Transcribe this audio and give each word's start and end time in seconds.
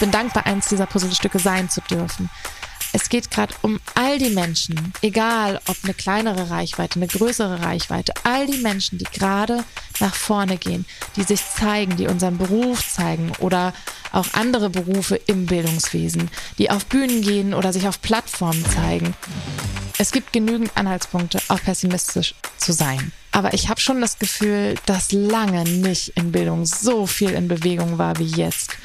bin 0.00 0.10
dankbar, 0.10 0.46
eins 0.46 0.68
dieser 0.68 0.86
Puzzlestücke 0.86 1.38
sein 1.38 1.70
zu 1.70 1.80
dürfen. 1.82 2.28
Es 2.92 3.08
geht 3.08 3.30
gerade 3.30 3.54
um 3.62 3.78
all 3.94 4.18
die 4.18 4.30
Menschen, 4.30 4.92
egal 5.00 5.60
ob 5.68 5.76
eine 5.84 5.94
kleinere 5.94 6.50
Reichweite, 6.50 6.96
eine 6.96 7.06
größere 7.06 7.62
Reichweite, 7.62 8.12
all 8.24 8.46
die 8.46 8.58
Menschen, 8.58 8.98
die 8.98 9.04
gerade 9.04 9.62
nach 10.00 10.14
vorne 10.14 10.56
gehen, 10.56 10.84
die 11.14 11.22
sich 11.22 11.40
zeigen, 11.56 11.96
die 11.96 12.08
unseren 12.08 12.36
Beruf 12.36 12.92
zeigen 12.92 13.30
oder 13.38 13.72
auch 14.10 14.26
andere 14.32 14.70
Berufe 14.70 15.14
im 15.14 15.46
Bildungswesen, 15.46 16.30
die 16.58 16.70
auf 16.70 16.86
Bühnen 16.86 17.22
gehen 17.22 17.54
oder 17.54 17.72
sich 17.72 17.86
auf 17.86 18.02
Plattformen 18.02 18.64
zeigen. 18.64 19.14
Es 19.98 20.10
gibt 20.10 20.32
genügend 20.32 20.72
Anhaltspunkte, 20.76 21.40
auch 21.48 21.60
pessimistisch 21.60 22.34
zu 22.56 22.72
sein. 22.72 23.12
Aber 23.32 23.54
ich 23.54 23.68
habe 23.68 23.80
schon 23.80 24.00
das 24.00 24.18
Gefühl, 24.18 24.74
dass 24.86 25.12
lange 25.12 25.62
nicht 25.64 26.08
in 26.16 26.32
Bildung 26.32 26.66
so 26.66 27.06
viel 27.06 27.30
in 27.30 27.46
Bewegung 27.46 27.98
war 27.98 28.18
wie 28.18 28.24
jetzt. 28.24 28.76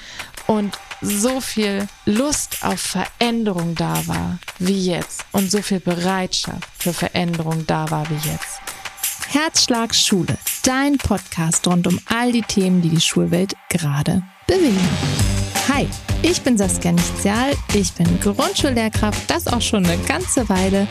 Und 0.47 0.77
so 1.01 1.41
viel 1.41 1.87
Lust 2.05 2.57
auf 2.61 2.79
Veränderung 2.79 3.75
da 3.75 3.95
war 4.07 4.39
wie 4.59 4.87
jetzt. 4.91 5.25
Und 5.31 5.51
so 5.51 5.61
viel 5.61 5.79
Bereitschaft 5.79 6.67
für 6.77 6.93
Veränderung 6.93 7.65
da 7.67 7.89
war 7.89 8.07
wie 8.09 8.29
jetzt. 8.29 8.61
Herzschlag 9.27 9.93
Schule, 9.93 10.37
dein 10.63 10.97
Podcast 10.97 11.67
rund 11.67 11.87
um 11.87 11.99
all 12.05 12.31
die 12.31 12.41
Themen, 12.41 12.81
die 12.81 12.89
die 12.89 13.01
Schulwelt 13.01 13.53
gerade 13.69 14.23
bewegen. 14.47 14.79
Hi, 15.67 15.87
ich 16.21 16.41
bin 16.41 16.57
Saskia 16.57 16.91
Nichtzial, 16.91 17.53
ich 17.73 17.91
bin 17.93 18.19
Grundschullehrkraft, 18.19 19.29
das 19.29 19.47
auch 19.47 19.61
schon 19.61 19.85
eine 19.85 19.97
ganze 20.03 20.47
Weile. 20.47 20.87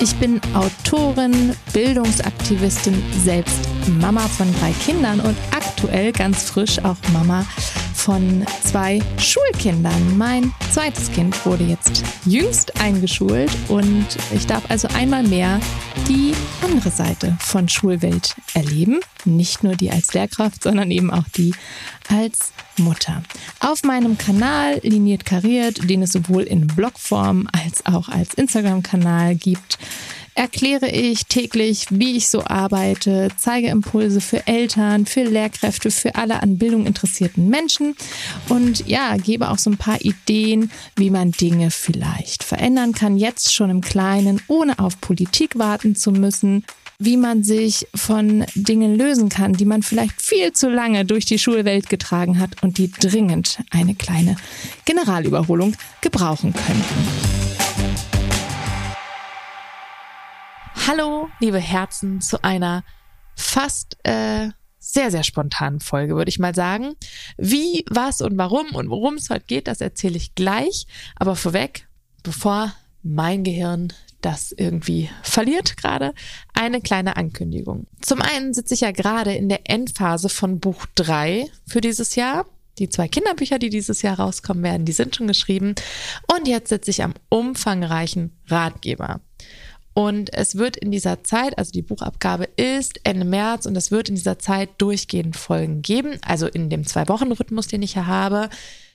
Ich 0.00 0.14
bin 0.16 0.40
Autorin, 0.54 1.56
Bildungsaktivistin, 1.72 3.02
selbst 3.24 3.58
Mama 4.00 4.20
von 4.28 4.54
drei 4.60 4.72
Kindern 4.84 5.20
und 5.20 5.36
aktuell 5.78 6.10
ganz 6.10 6.42
frisch 6.50 6.80
auch 6.80 6.96
Mama 7.12 7.46
von 7.94 8.44
zwei 8.64 9.00
Schulkindern. 9.16 10.18
Mein 10.18 10.52
zweites 10.72 11.12
Kind 11.12 11.46
wurde 11.46 11.62
jetzt 11.62 12.02
jüngst 12.24 12.80
eingeschult 12.80 13.50
und 13.68 14.06
ich 14.34 14.44
darf 14.48 14.64
also 14.68 14.88
einmal 14.88 15.22
mehr 15.22 15.60
die 16.08 16.32
andere 16.64 16.90
Seite 16.90 17.36
von 17.38 17.68
Schulwelt 17.68 18.34
erleben. 18.54 18.98
Nicht 19.24 19.62
nur 19.62 19.76
die 19.76 19.92
als 19.92 20.14
Lehrkraft, 20.14 20.64
sondern 20.64 20.90
eben 20.90 21.12
auch 21.12 21.28
die 21.36 21.54
als 22.08 22.52
Mutter. 22.76 23.22
Auf 23.60 23.84
meinem 23.84 24.18
Kanal 24.18 24.80
Liniert 24.82 25.24
Kariert, 25.24 25.88
den 25.88 26.02
es 26.02 26.10
sowohl 26.10 26.42
in 26.42 26.66
Blogform 26.66 27.46
als 27.52 27.86
auch 27.86 28.08
als 28.08 28.34
Instagram-Kanal 28.34 29.36
gibt, 29.36 29.78
erkläre 30.38 30.88
ich 30.88 31.26
täglich, 31.26 31.86
wie 31.90 32.16
ich 32.16 32.28
so 32.28 32.44
arbeite, 32.44 33.28
zeige 33.36 33.66
Impulse 33.68 34.20
für 34.20 34.46
Eltern, 34.46 35.04
für 35.04 35.24
Lehrkräfte, 35.24 35.90
für 35.90 36.14
alle 36.14 36.40
an 36.42 36.58
Bildung 36.58 36.86
interessierten 36.86 37.48
Menschen 37.48 37.96
und 38.48 38.86
ja, 38.86 39.16
gebe 39.16 39.50
auch 39.50 39.58
so 39.58 39.68
ein 39.68 39.78
paar 39.78 40.00
Ideen, 40.00 40.70
wie 40.94 41.10
man 41.10 41.32
Dinge 41.32 41.72
vielleicht 41.72 42.44
verändern 42.44 42.92
kann, 42.92 43.16
jetzt 43.16 43.52
schon 43.52 43.68
im 43.68 43.80
Kleinen, 43.80 44.40
ohne 44.46 44.78
auf 44.78 45.00
Politik 45.00 45.58
warten 45.58 45.96
zu 45.96 46.12
müssen 46.12 46.64
wie 47.00 47.16
man 47.16 47.44
sich 47.44 47.86
von 47.94 48.44
Dingen 48.56 48.96
lösen 48.96 49.28
kann, 49.28 49.52
die 49.52 49.64
man 49.64 49.84
vielleicht 49.84 50.20
viel 50.20 50.52
zu 50.52 50.68
lange 50.68 51.04
durch 51.04 51.24
die 51.26 51.38
Schulwelt 51.38 51.88
getragen 51.88 52.40
hat 52.40 52.60
und 52.64 52.76
die 52.78 52.90
dringend 52.90 53.60
eine 53.70 53.94
kleine 53.94 54.34
Generalüberholung 54.84 55.76
gebrauchen 56.00 56.52
könnten. 56.52 57.57
Hallo, 60.86 61.28
liebe 61.40 61.58
Herzen, 61.58 62.20
zu 62.20 62.42
einer 62.42 62.84
fast 63.34 63.98
äh, 64.04 64.48
sehr, 64.78 65.10
sehr 65.10 65.22
spontanen 65.22 65.80
Folge, 65.80 66.14
würde 66.14 66.28
ich 66.30 66.38
mal 66.38 66.54
sagen. 66.54 66.94
Wie, 67.36 67.84
was 67.90 68.20
und 68.20 68.38
warum 68.38 68.74
und 68.74 68.88
worum 68.88 69.14
es 69.14 69.28
heute 69.28 69.44
geht, 69.46 69.66
das 69.66 69.80
erzähle 69.80 70.16
ich 70.16 70.34
gleich. 70.34 70.86
Aber 71.16 71.36
vorweg, 71.36 71.88
bevor 72.22 72.72
mein 73.02 73.44
Gehirn 73.44 73.92
das 74.20 74.52
irgendwie 74.52 75.10
verliert 75.22 75.76
gerade, 75.76 76.12
eine 76.52 76.80
kleine 76.80 77.16
Ankündigung. 77.16 77.86
Zum 78.00 78.20
einen 78.20 78.52
sitze 78.54 78.74
ich 78.74 78.80
ja 78.80 78.90
gerade 78.90 79.34
in 79.34 79.48
der 79.48 79.70
Endphase 79.70 80.28
von 80.28 80.58
Buch 80.58 80.86
3 80.94 81.50
für 81.66 81.80
dieses 81.80 82.14
Jahr. 82.14 82.46
Die 82.78 82.88
zwei 82.88 83.08
Kinderbücher, 83.08 83.58
die 83.58 83.70
dieses 83.70 84.02
Jahr 84.02 84.18
rauskommen 84.18 84.62
werden, 84.62 84.84
die 84.84 84.92
sind 84.92 85.16
schon 85.16 85.26
geschrieben. 85.26 85.74
Und 86.32 86.46
jetzt 86.46 86.68
sitze 86.68 86.90
ich 86.90 87.02
am 87.02 87.14
umfangreichen 87.28 88.36
Ratgeber. 88.46 89.20
Und 89.98 90.32
es 90.32 90.54
wird 90.54 90.76
in 90.76 90.92
dieser 90.92 91.24
Zeit, 91.24 91.58
also 91.58 91.72
die 91.72 91.82
Buchabgabe 91.82 92.44
ist 92.54 93.00
Ende 93.02 93.24
März 93.24 93.66
und 93.66 93.74
es 93.74 93.90
wird 93.90 94.08
in 94.08 94.14
dieser 94.14 94.38
Zeit 94.38 94.68
durchgehend 94.78 95.36
Folgen 95.36 95.82
geben, 95.82 96.20
also 96.24 96.46
in 96.46 96.70
dem 96.70 96.86
Zwei-Wochen-Rhythmus, 96.86 97.66
den 97.66 97.82
ich 97.82 97.94
hier 97.94 98.06
habe. 98.06 98.48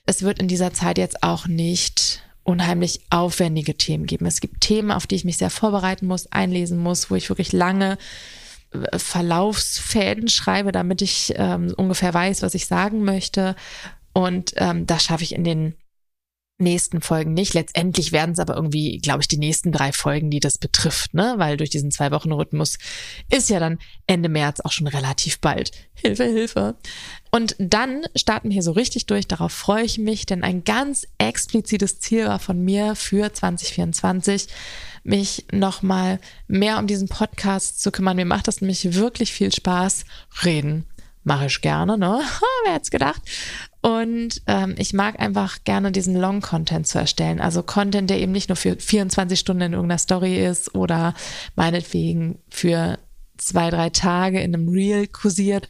Es 0.06 0.22
wird 0.22 0.38
in 0.38 0.48
dieser 0.48 0.72
Zeit 0.72 0.96
jetzt 0.96 1.22
auch 1.22 1.46
nicht 1.46 2.22
unheimlich 2.42 3.02
aufwendige 3.10 3.76
Themen 3.76 4.06
geben. 4.06 4.24
Es 4.24 4.40
gibt 4.40 4.62
Themen, 4.62 4.90
auf 4.90 5.06
die 5.06 5.16
ich 5.16 5.26
mich 5.26 5.36
sehr 5.36 5.50
vorbereiten 5.50 6.06
muss, 6.06 6.32
einlesen 6.32 6.78
muss, 6.78 7.10
wo 7.10 7.16
ich 7.16 7.28
wirklich 7.28 7.52
lange 7.52 7.98
äh, 8.72 8.98
Verlaufsfäden 8.98 10.28
schreibe, 10.28 10.72
damit 10.72 11.02
ich 11.02 11.34
ähm, 11.36 11.74
ungefähr 11.76 12.14
weiß, 12.14 12.40
was 12.40 12.54
ich 12.54 12.64
sagen 12.64 13.04
möchte. 13.04 13.56
Und 14.14 14.54
ähm, 14.56 14.86
das 14.86 15.04
schaffe 15.04 15.24
ich 15.24 15.34
in 15.34 15.44
den 15.44 15.74
nächsten 16.58 17.00
Folgen 17.00 17.34
nicht. 17.34 17.54
Letztendlich 17.54 18.12
werden 18.12 18.32
es 18.32 18.38
aber 18.38 18.54
irgendwie, 18.54 18.98
glaube 18.98 19.22
ich, 19.22 19.28
die 19.28 19.38
nächsten 19.38 19.72
drei 19.72 19.92
Folgen, 19.92 20.30
die 20.30 20.40
das 20.40 20.58
betrifft, 20.58 21.12
ne? 21.12 21.34
Weil 21.36 21.56
durch 21.56 21.70
diesen 21.70 21.90
zwei 21.90 22.10
Wochen 22.12 22.32
Rhythmus 22.32 22.78
ist 23.30 23.50
ja 23.50 23.58
dann 23.58 23.78
Ende 24.06 24.28
März 24.28 24.60
auch 24.60 24.70
schon 24.70 24.86
relativ 24.86 25.40
bald. 25.40 25.72
Hilfe, 25.94 26.24
Hilfe. 26.24 26.76
Und 27.30 27.56
dann 27.58 28.02
starten 28.14 28.48
wir 28.48 28.54
hier 28.54 28.62
so 28.62 28.72
richtig 28.72 29.06
durch. 29.06 29.26
Darauf 29.26 29.52
freue 29.52 29.84
ich 29.84 29.98
mich, 29.98 30.26
denn 30.26 30.44
ein 30.44 30.62
ganz 30.62 31.08
explizites 31.18 31.98
Ziel 31.98 32.26
war 32.26 32.38
von 32.38 32.62
mir 32.64 32.94
für 32.94 33.32
2024, 33.32 34.46
mich 35.02 35.46
nochmal 35.50 36.20
mehr 36.46 36.78
um 36.78 36.86
diesen 36.86 37.08
Podcast 37.08 37.82
zu 37.82 37.90
kümmern. 37.90 38.16
Mir 38.16 38.26
macht 38.26 38.46
das 38.46 38.60
nämlich 38.60 38.94
wirklich 38.94 39.32
viel 39.32 39.52
Spaß. 39.52 40.04
Reden 40.44 40.86
mache 41.24 41.46
ich 41.46 41.60
gerne, 41.60 41.98
ne? 41.98 42.20
Wer 42.64 42.74
hätte 42.74 42.90
gedacht? 42.90 43.22
Und 43.80 44.42
ähm, 44.46 44.74
ich 44.78 44.92
mag 44.92 45.20
einfach 45.20 45.64
gerne 45.64 45.92
diesen 45.92 46.16
Long-Content 46.16 46.86
zu 46.86 46.98
erstellen. 46.98 47.40
Also 47.40 47.62
Content, 47.62 48.08
der 48.08 48.18
eben 48.18 48.32
nicht 48.32 48.48
nur 48.48 48.56
für 48.56 48.76
24 48.76 49.38
Stunden 49.38 49.62
in 49.62 49.72
irgendeiner 49.72 49.98
Story 49.98 50.44
ist 50.44 50.74
oder 50.74 51.14
meinetwegen 51.56 52.38
für 52.48 52.98
zwei, 53.36 53.70
drei 53.70 53.90
Tage 53.90 54.40
in 54.40 54.54
einem 54.54 54.68
Reel 54.68 55.06
kursiert, 55.06 55.68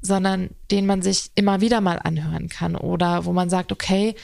sondern 0.00 0.50
den 0.70 0.86
man 0.86 1.02
sich 1.02 1.30
immer 1.34 1.60
wieder 1.60 1.80
mal 1.80 1.98
anhören 1.98 2.48
kann 2.48 2.76
oder 2.76 3.24
wo 3.24 3.32
man 3.32 3.50
sagt, 3.50 3.72
okay, 3.72 4.14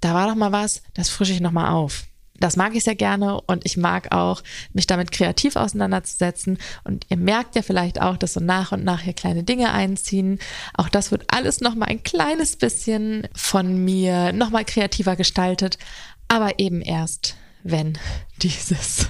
da 0.00 0.14
war 0.14 0.28
doch 0.28 0.36
mal 0.36 0.52
was, 0.52 0.82
das 0.94 1.08
frische 1.08 1.32
ich 1.32 1.40
nochmal 1.40 1.72
auf 1.72 2.04
das 2.40 2.56
mag 2.56 2.74
ich 2.74 2.84
sehr 2.84 2.94
gerne 2.94 3.40
und 3.42 3.64
ich 3.64 3.76
mag 3.76 4.12
auch, 4.12 4.42
mich 4.72 4.86
damit 4.86 5.12
kreativ 5.12 5.56
auseinanderzusetzen. 5.56 6.58
Und 6.84 7.06
ihr 7.08 7.16
merkt 7.16 7.54
ja 7.56 7.62
vielleicht 7.62 8.00
auch, 8.00 8.16
dass 8.16 8.34
so 8.34 8.40
nach 8.40 8.72
und 8.72 8.84
nach 8.84 9.00
hier 9.00 9.12
kleine 9.12 9.42
Dinge 9.42 9.72
einziehen. 9.72 10.38
Auch 10.74 10.88
das 10.88 11.10
wird 11.10 11.24
alles 11.28 11.60
nochmal 11.60 11.88
ein 11.88 12.02
kleines 12.02 12.56
bisschen 12.56 13.28
von 13.34 13.84
mir 13.84 14.32
nochmal 14.32 14.64
kreativer 14.64 15.16
gestaltet, 15.16 15.78
aber 16.28 16.58
eben 16.58 16.82
erst, 16.82 17.36
wenn 17.62 17.98
dieses 18.42 19.08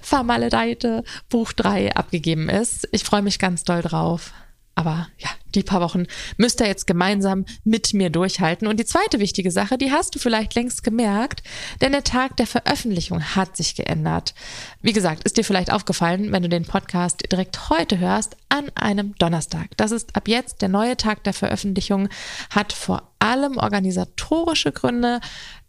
vermaledeite 0.00 1.04
Buch 1.28 1.52
3 1.52 1.94
abgegeben 1.94 2.48
ist. 2.48 2.88
Ich 2.92 3.04
freue 3.04 3.22
mich 3.22 3.38
ganz 3.38 3.64
doll 3.64 3.82
drauf. 3.82 4.32
Aber 4.80 5.08
ja, 5.18 5.28
die 5.54 5.62
paar 5.62 5.82
Wochen 5.82 6.06
müsst 6.38 6.60
ihr 6.60 6.66
jetzt 6.66 6.86
gemeinsam 6.86 7.44
mit 7.64 7.92
mir 7.92 8.08
durchhalten. 8.08 8.66
Und 8.66 8.80
die 8.80 8.86
zweite 8.86 9.20
wichtige 9.20 9.50
Sache, 9.50 9.76
die 9.76 9.92
hast 9.92 10.14
du 10.14 10.18
vielleicht 10.18 10.54
längst 10.54 10.82
gemerkt, 10.82 11.42
denn 11.82 11.92
der 11.92 12.02
Tag 12.02 12.38
der 12.38 12.46
Veröffentlichung 12.46 13.22
hat 13.22 13.58
sich 13.58 13.74
geändert. 13.74 14.34
Wie 14.80 14.94
gesagt, 14.94 15.24
ist 15.24 15.36
dir 15.36 15.44
vielleicht 15.44 15.70
aufgefallen, 15.70 16.32
wenn 16.32 16.42
du 16.42 16.48
den 16.48 16.64
Podcast 16.64 17.30
direkt 17.30 17.68
heute 17.68 17.98
hörst, 17.98 18.38
an 18.48 18.70
einem 18.74 19.14
Donnerstag. 19.16 19.76
Das 19.76 19.90
ist 19.90 20.16
ab 20.16 20.28
jetzt 20.28 20.62
der 20.62 20.70
neue 20.70 20.96
Tag 20.96 21.24
der 21.24 21.34
Veröffentlichung, 21.34 22.08
hat 22.48 22.72
vor 22.72 23.12
allem 23.18 23.58
organisatorische 23.58 24.72
Gründe. 24.72 25.20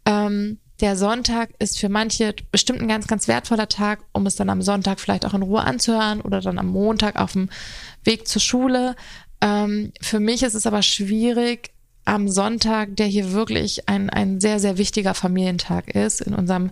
Ähm, 0.06 0.58
der 0.82 0.96
Sonntag 0.96 1.50
ist 1.60 1.78
für 1.78 1.88
manche 1.88 2.34
bestimmt 2.50 2.82
ein 2.82 2.88
ganz, 2.88 3.06
ganz 3.06 3.28
wertvoller 3.28 3.68
Tag, 3.68 4.00
um 4.12 4.26
es 4.26 4.34
dann 4.34 4.50
am 4.50 4.62
Sonntag 4.62 5.00
vielleicht 5.00 5.24
auch 5.24 5.32
in 5.32 5.42
Ruhe 5.42 5.62
anzuhören 5.62 6.20
oder 6.20 6.40
dann 6.40 6.58
am 6.58 6.66
Montag 6.66 7.18
auf 7.18 7.32
dem 7.32 7.48
Weg 8.02 8.26
zur 8.26 8.42
Schule. 8.42 8.96
Ähm, 9.40 9.92
für 10.00 10.18
mich 10.18 10.42
ist 10.42 10.54
es 10.54 10.66
aber 10.66 10.82
schwierig, 10.82 11.70
am 12.04 12.28
Sonntag, 12.28 12.96
der 12.96 13.06
hier 13.06 13.32
wirklich 13.32 13.88
ein, 13.88 14.10
ein 14.10 14.40
sehr, 14.40 14.58
sehr 14.58 14.76
wichtiger 14.76 15.14
Familientag 15.14 15.94
ist, 15.94 16.20
in 16.20 16.34
unserem 16.34 16.70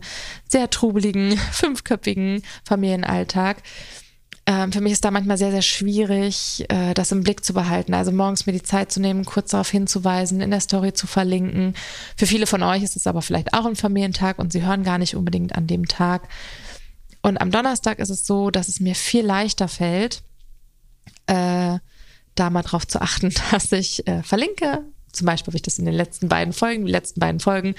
sehr 0.48 0.68
trubeligen, 0.70 1.38
fünfköpfigen 1.52 2.42
Familienalltag, 2.64 3.58
ähm, 4.50 4.73
für 4.73 4.81
mich 4.81 4.94
ist 4.94 5.05
da 5.05 5.12
manchmal 5.12 5.38
sehr, 5.38 5.52
sehr 5.52 5.62
schwierig, 5.62 6.64
äh, 6.69 6.93
das 6.93 7.12
im 7.12 7.23
Blick 7.23 7.44
zu 7.44 7.55
behalten. 7.55 7.94
Also 7.94 8.11
morgens 8.11 8.47
mir 8.47 8.52
die 8.52 8.64
Zeit 8.64 8.91
zu 8.91 9.00
nehmen, 9.00 9.25
kurz 9.25 9.52
darauf 9.52 9.70
hinzuweisen, 9.70 10.41
in 10.41 10.50
der 10.50 10.58
Story 10.58 10.93
zu 10.93 11.06
verlinken. 11.06 11.75
Für 12.17 12.26
viele 12.26 12.49
von 12.49 12.64
euch 12.64 12.82
ist 12.82 12.97
es 12.97 13.06
aber 13.06 13.23
vielleicht 13.23 13.55
auch 13.55 13.64
ein 13.64 13.76
Familientag 13.76 14.41
und 14.41 14.52
sie 14.52 14.67
hören 14.67 14.82
gar 14.82 14.99
nicht 14.99 15.14
unbedingt 15.14 15.55
an 15.55 15.69
dem 15.69 15.87
Tag. 15.87 16.29
Und 17.23 17.41
am 17.41 17.52
Donnerstag 17.52 18.00
ist 18.00 18.11
es 18.11 18.26
so, 18.26 18.50
dass 18.50 18.67
es 18.67 18.81
mir 18.81 18.97
viel 18.97 19.25
leichter 19.25 19.69
fällt, 19.69 20.25
äh, 21.29 21.79
da 22.35 22.50
mal 22.50 22.62
drauf 22.62 22.88
zu 22.88 23.00
achten, 23.00 23.32
dass 23.52 23.70
ich 23.70 24.05
äh, 24.08 24.25
verlinke, 24.25 24.85
Zum 25.12 25.26
Beispiel 25.26 25.52
habe 25.52 25.58
ich 25.58 25.62
das 25.62 25.79
in 25.79 25.85
den 25.85 25.94
letzten 25.94 26.26
beiden 26.26 26.52
Folgen, 26.52 26.87
die 26.87 26.93
letzten 26.93 27.20
beiden 27.20 27.38
Folgen 27.38 27.76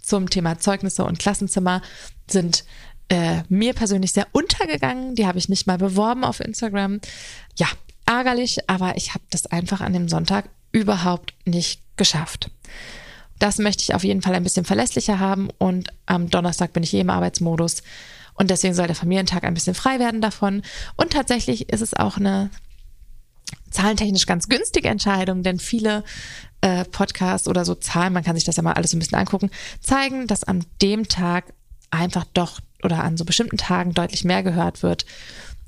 zum 0.00 0.30
Thema 0.30 0.60
Zeugnisse 0.60 1.04
und 1.04 1.18
Klassenzimmer 1.18 1.82
sind 2.28 2.64
äh, 3.08 3.42
mir 3.48 3.74
persönlich 3.74 4.12
sehr 4.12 4.26
untergegangen. 4.32 5.14
Die 5.14 5.26
habe 5.26 5.38
ich 5.38 5.48
nicht 5.48 5.66
mal 5.66 5.78
beworben 5.78 6.24
auf 6.24 6.40
Instagram. 6.40 7.00
Ja, 7.56 7.68
ärgerlich, 8.06 8.68
aber 8.68 8.96
ich 8.96 9.14
habe 9.14 9.24
das 9.30 9.46
einfach 9.46 9.80
an 9.80 9.92
dem 9.92 10.08
Sonntag 10.08 10.48
überhaupt 10.72 11.34
nicht 11.44 11.82
geschafft. 11.96 12.50
Das 13.38 13.58
möchte 13.58 13.82
ich 13.82 13.94
auf 13.94 14.04
jeden 14.04 14.22
Fall 14.22 14.34
ein 14.34 14.44
bisschen 14.44 14.64
verlässlicher 14.64 15.18
haben 15.18 15.48
und 15.58 15.88
am 16.06 16.30
Donnerstag 16.30 16.72
bin 16.72 16.82
ich 16.82 16.94
eh 16.94 17.00
im 17.00 17.10
Arbeitsmodus 17.10 17.82
und 18.34 18.50
deswegen 18.50 18.74
soll 18.74 18.86
der 18.86 18.96
Familientag 18.96 19.44
ein 19.44 19.54
bisschen 19.54 19.74
frei 19.74 19.98
werden 19.98 20.20
davon. 20.20 20.62
Und 20.96 21.12
tatsächlich 21.12 21.68
ist 21.68 21.80
es 21.80 21.94
auch 21.94 22.16
eine 22.16 22.50
zahlentechnisch 23.70 24.26
ganz 24.26 24.48
günstige 24.48 24.88
Entscheidung, 24.88 25.42
denn 25.42 25.58
viele 25.58 26.04
äh, 26.60 26.84
Podcasts 26.84 27.48
oder 27.48 27.64
so 27.64 27.74
Zahlen, 27.74 28.12
man 28.12 28.24
kann 28.24 28.36
sich 28.36 28.44
das 28.44 28.56
ja 28.56 28.62
mal 28.62 28.74
alles 28.74 28.92
ein 28.92 28.98
bisschen 28.98 29.18
angucken, 29.18 29.50
zeigen, 29.80 30.26
dass 30.26 30.44
an 30.44 30.64
dem 30.80 31.08
Tag 31.08 31.52
einfach 31.92 32.24
doch 32.34 32.60
oder 32.82 33.04
an 33.04 33.16
so 33.16 33.24
bestimmten 33.24 33.58
Tagen 33.58 33.94
deutlich 33.94 34.24
mehr 34.24 34.42
gehört 34.42 34.82
wird. 34.82 35.06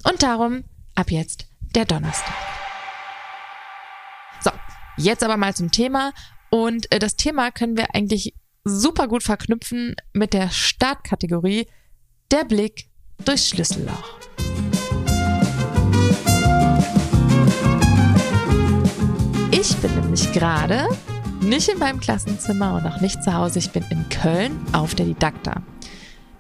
Und 0.03 0.23
darum 0.23 0.65
ab 0.94 1.11
jetzt 1.11 1.47
der 1.75 1.85
Donnerstag. 1.85 2.35
So, 4.41 4.50
jetzt 4.97 5.23
aber 5.23 5.37
mal 5.37 5.55
zum 5.55 5.71
Thema. 5.71 6.12
Und 6.50 6.91
äh, 6.93 6.99
das 6.99 7.17
Thema 7.17 7.50
können 7.50 7.76
wir 7.76 7.94
eigentlich 7.94 8.35
super 8.65 9.09
gut 9.09 9.23
verknüpfen 9.23 9.94
mit 10.12 10.32
der 10.32 10.50
Startkategorie 10.50 11.67
der 12.31 12.44
Blick 12.44 12.88
durchs 13.25 13.49
Schlüsselloch. 13.49 14.19
Ich 19.50 19.77
bin 19.77 19.94
nämlich 19.94 20.32
gerade 20.32 20.88
nicht 21.41 21.69
in 21.69 21.79
meinem 21.79 22.00
Klassenzimmer 22.00 22.77
und 22.77 22.87
auch 22.87 23.00
nicht 23.00 23.23
zu 23.23 23.35
Hause. 23.35 23.59
Ich 23.59 23.70
bin 23.70 23.85
in 23.91 24.09
Köln 24.09 24.59
auf 24.73 24.94
der 24.94 25.06
Didakta. 25.06 25.62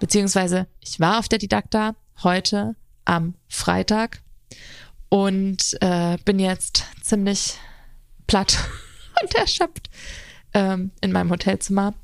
Beziehungsweise 0.04 0.66
ich 0.80 1.00
war 1.00 1.18
auf 1.18 1.30
der 1.30 1.38
Didakta 1.38 1.96
heute 2.22 2.76
am 3.06 3.36
Freitag 3.48 4.20
und 5.08 5.78
äh, 5.80 6.18
bin 6.26 6.38
jetzt 6.38 6.84
ziemlich 7.00 7.54
platt 8.26 8.58
und 9.22 9.34
erschöpft 9.34 9.88
ähm, 10.52 10.90
in 11.00 11.10
meinem 11.10 11.30
Hotelzimmer. 11.30 11.94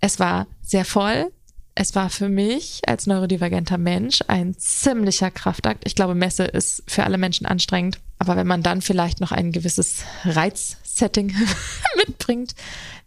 Es 0.00 0.18
war 0.18 0.46
sehr 0.62 0.86
voll. 0.86 1.30
Es 1.74 1.94
war 1.94 2.08
für 2.08 2.30
mich 2.30 2.80
als 2.86 3.06
neurodivergenter 3.06 3.76
Mensch 3.76 4.20
ein 4.26 4.56
ziemlicher 4.56 5.30
Kraftakt. 5.30 5.86
Ich 5.86 5.94
glaube, 5.94 6.14
Messe 6.14 6.44
ist 6.44 6.82
für 6.86 7.04
alle 7.04 7.18
Menschen 7.18 7.44
anstrengend. 7.44 8.00
Aber 8.18 8.36
wenn 8.36 8.46
man 8.46 8.62
dann 8.62 8.80
vielleicht 8.80 9.20
noch 9.20 9.32
ein 9.32 9.52
gewisses 9.52 10.02
Reizsetting 10.24 11.36
mitbringt, 11.98 12.54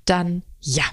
dann 0.06 0.44
ja, 0.59 0.83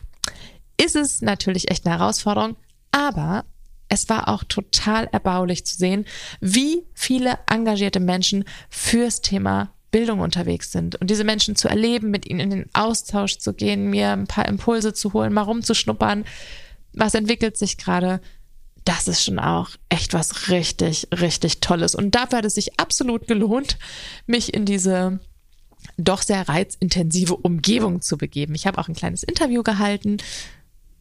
ist 0.79 0.97
es 0.97 1.21
natürlich 1.21 1.71
echt 1.71 1.85
eine 1.85 1.99
Herausforderung. 1.99 2.57
Aber 2.99 3.45
es 3.89 4.09
war 4.09 4.27
auch 4.27 4.43
total 4.43 5.09
erbaulich 5.13 5.65
zu 5.65 5.77
sehen, 5.77 6.05
wie 6.41 6.83
viele 6.95 7.39
engagierte 7.47 8.01
Menschen 8.01 8.45
fürs 8.69 9.21
Thema 9.21 9.73
Bildung 9.93 10.19
unterwegs 10.19 10.73
sind 10.73 10.97
und 10.97 11.09
diese 11.09 11.23
Menschen 11.23 11.55
zu 11.55 11.69
erleben, 11.69 12.11
mit 12.11 12.27
ihnen 12.27 12.41
in 12.41 12.51
den 12.51 12.71
Austausch 12.75 13.39
zu 13.39 13.55
gehen, 13.55 13.89
mir 13.89 14.11
ein 14.11 14.27
paar 14.27 14.47
Impulse 14.47 14.93
zu 14.95 15.13
holen, 15.13 15.33
mal 15.33 15.43
rumzuschnuppern, 15.43 16.25
was 16.93 17.15
entwickelt 17.15 17.57
sich 17.57 17.79
gerade, 17.79 18.21
das 18.85 19.07
ist 19.07 19.25
schon 19.25 19.39
auch 19.39 19.71
echt 19.89 20.13
was 20.13 20.49
richtig, 20.49 21.07
richtig 21.13 21.61
Tolles. 21.61 21.95
Und 21.95 22.17
dafür 22.17 22.39
hat 22.39 22.45
es 22.45 22.57
sich 22.57 22.81
absolut 22.81 23.29
gelohnt, 23.29 23.79
mich 24.27 24.53
in 24.53 24.67
diese 24.67 25.21
doch 25.97 26.23
sehr 26.23 26.49
reizintensive 26.49 27.37
Umgebung 27.37 28.03
zu 28.03 28.19
begeben. 28.19 28.57
Ich 28.57 28.67
habe 28.67 28.79
auch 28.79 28.89
ein 28.89 28.95
kleines 28.95 29.23
Interview 29.23 29.63
gehalten. 29.63 30.19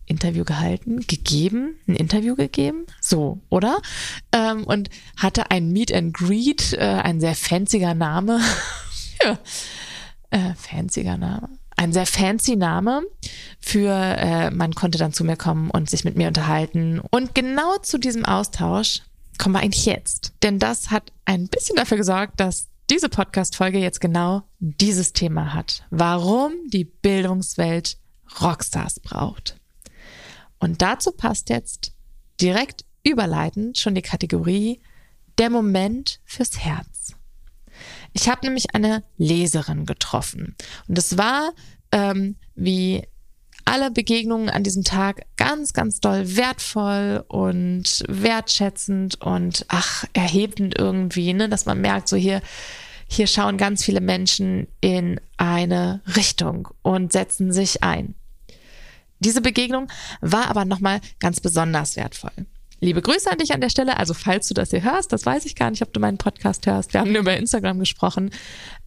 Interview 0.08 0.44
gehalten, 0.44 1.02
gegeben, 1.02 1.76
ein 1.88 1.96
Interview 1.96 2.36
gegeben, 2.36 2.86
so, 3.00 3.40
oder? 3.50 3.80
Ähm, 4.32 4.64
und 4.64 4.90
hatte 5.18 5.52
ein 5.52 5.72
Meet 5.72 5.94
and 5.94 6.14
Greet, 6.14 6.74
äh, 6.74 6.80
ein 6.80 7.20
sehr 7.20 7.36
fanziger 7.36 7.94
Name. 7.94 8.40
ja. 9.24 9.38
äh, 10.32 10.56
fanziger 10.56 11.18
Name 11.18 11.50
ein 11.78 11.94
sehr 11.94 12.08
fancy 12.08 12.56
Name 12.56 13.04
für, 13.60 13.94
äh, 13.94 14.50
man 14.50 14.74
konnte 14.74 14.98
dann 14.98 15.14
zu 15.14 15.24
mir 15.24 15.38
kommen 15.38 15.70
und 15.70 15.90
sich 15.90 16.04
mit 16.04 16.18
mir 16.18 16.28
unterhalten. 16.28 17.00
Und 17.12 17.36
genau 17.36 17.78
zu 17.78 18.00
diesem 18.00 18.26
Austausch 18.26 19.04
kommen 19.38 19.54
wir 19.54 19.62
eigentlich 19.62 19.86
jetzt. 19.86 20.34
Denn 20.42 20.60
das 20.60 20.90
hat 20.90 21.14
ein 21.26 21.48
bisschen 21.48 21.76
dafür 21.76 21.98
gesorgt, 21.98 22.40
dass 22.40 22.68
diese 22.90 23.10
Podcast-Folge 23.10 23.78
jetzt 23.78 24.02
genau 24.02 24.44
dieses 24.60 25.14
Thema 25.14 25.54
hat. 25.54 25.84
Warum 25.92 26.54
die 26.68 26.86
Bildungswelt 26.86 27.98
Rockstars 28.42 29.00
braucht. 29.00 29.57
Und 30.60 30.82
dazu 30.82 31.12
passt 31.12 31.50
jetzt 31.50 31.92
direkt 32.42 32.86
überleitend 33.04 33.80
schon 33.80 33.96
die 33.96 34.02
Kategorie 34.02 34.82
der 35.38 35.50
Moment 35.50 36.20
fürs 36.26 36.60
Herz. 36.60 37.14
Ich 38.14 38.28
habe 38.28 38.46
nämlich 38.46 38.74
eine 38.74 39.04
Leserin 39.18 39.86
getroffen. 39.86 40.56
Und 40.88 40.98
es 40.98 41.18
war 41.18 41.52
ähm, 41.92 42.36
wie 42.56 43.04
alle 43.66 43.92
Begegnungen 43.92 44.50
an 44.50 44.64
diesem 44.64 44.84
Tag 44.84 45.26
ganz, 45.36 45.74
ganz 45.74 46.00
doll 46.00 46.38
wertvoll 46.38 47.24
und 47.28 48.04
wertschätzend 48.08 49.22
und 49.22 49.66
ach, 49.68 50.06
erhebend 50.14 50.78
irgendwie, 50.78 51.34
ne, 51.34 51.50
dass 51.50 51.66
man 51.66 51.82
merkt, 51.82 52.08
so 52.08 52.16
hier, 52.16 52.42
hier 53.10 53.28
schauen 53.28 53.58
ganz 53.58 53.84
viele 53.84 54.00
Menschen 54.00 54.68
in 54.80 55.20
eine 55.36 56.02
Richtung 56.16 56.70
und 56.82 57.12
setzen 57.12 57.52
sich 57.52 57.84
ein. 57.84 58.16
Diese 59.20 59.42
Begegnung 59.42 59.88
war 60.22 60.50
aber 60.50 60.66
nochmal 60.66 61.02
ganz 61.20 61.40
besonders 61.40 61.96
wertvoll. 61.96 62.32
Liebe 62.80 63.02
Grüße 63.02 63.32
an 63.32 63.40
dich 63.40 63.54
an 63.54 63.62
der 63.62 63.70
Stelle. 63.70 63.98
Also 63.98 64.14
falls 64.14 64.48
du 64.48 64.54
das 64.54 64.70
hier 64.70 64.84
hörst, 64.84 65.12
das 65.12 65.26
weiß 65.26 65.46
ich 65.46 65.56
gar 65.56 65.72
nicht, 65.72 65.82
ob 65.82 65.94
du 65.94 66.00
meinen 66.00 66.20
Podcast 66.20 66.68
hörst. 66.68 66.94
Wir 66.94 67.02
haben 67.02 67.12
nur 67.12 67.22
über 67.22 67.36
Instagram 67.36 67.80
gesprochen. 67.80 68.30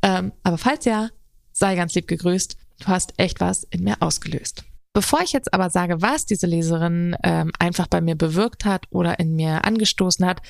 Ähm, 0.03 0.33
aber 0.45 0.59
falls 0.59 0.85
ja, 0.85 1.09
sei 1.53 1.75
ganz 1.75 1.95
lieb 1.95 2.07
gegrüßt. 2.07 2.57
Du 2.81 2.87
hast 2.87 3.15
echt 3.19 3.41
was 3.41 3.65
in 3.65 3.85
mir 3.85 3.97
ausgelöst. 4.01 4.65
Bevor 4.93 5.21
ich 5.23 5.33
jetzt 5.33 5.55
aber 5.55 5.71
sage, 5.71 6.03
was 6.03 6.27
diese 6.27 6.49
Leserin 6.49 7.17
ähm, 7.23 7.53
einfach 7.61 7.87
bei 7.87 8.01
mir 8.01 8.17
bewirkt 8.17 8.65
hat 8.65 8.87
oder 8.91 9.21
in 9.21 9.37
mir 9.37 9.65
angestoßen 9.65 10.27
hat, 10.27 10.43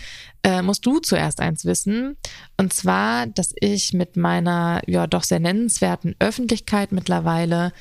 äh, 0.42 0.62
musst 0.62 0.86
du 0.86 0.98
zuerst 0.98 1.40
eins 1.40 1.66
wissen. 1.66 2.16
Und 2.56 2.72
zwar, 2.72 3.26
dass 3.26 3.52
ich 3.60 3.92
mit 3.92 4.16
meiner 4.16 4.80
ja 4.86 5.06
doch 5.06 5.24
sehr 5.24 5.40
nennenswerten 5.40 6.14
Öffentlichkeit 6.20 6.90
mittlerweile 6.90 7.72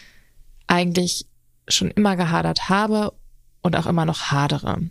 eigentlich 0.68 1.28
schon 1.70 1.92
immer 1.92 2.16
gehadert 2.16 2.70
habe 2.70 3.14
und 3.62 3.76
auch 3.76 3.86
immer 3.86 4.06
noch 4.06 4.32
hadere. 4.32 4.82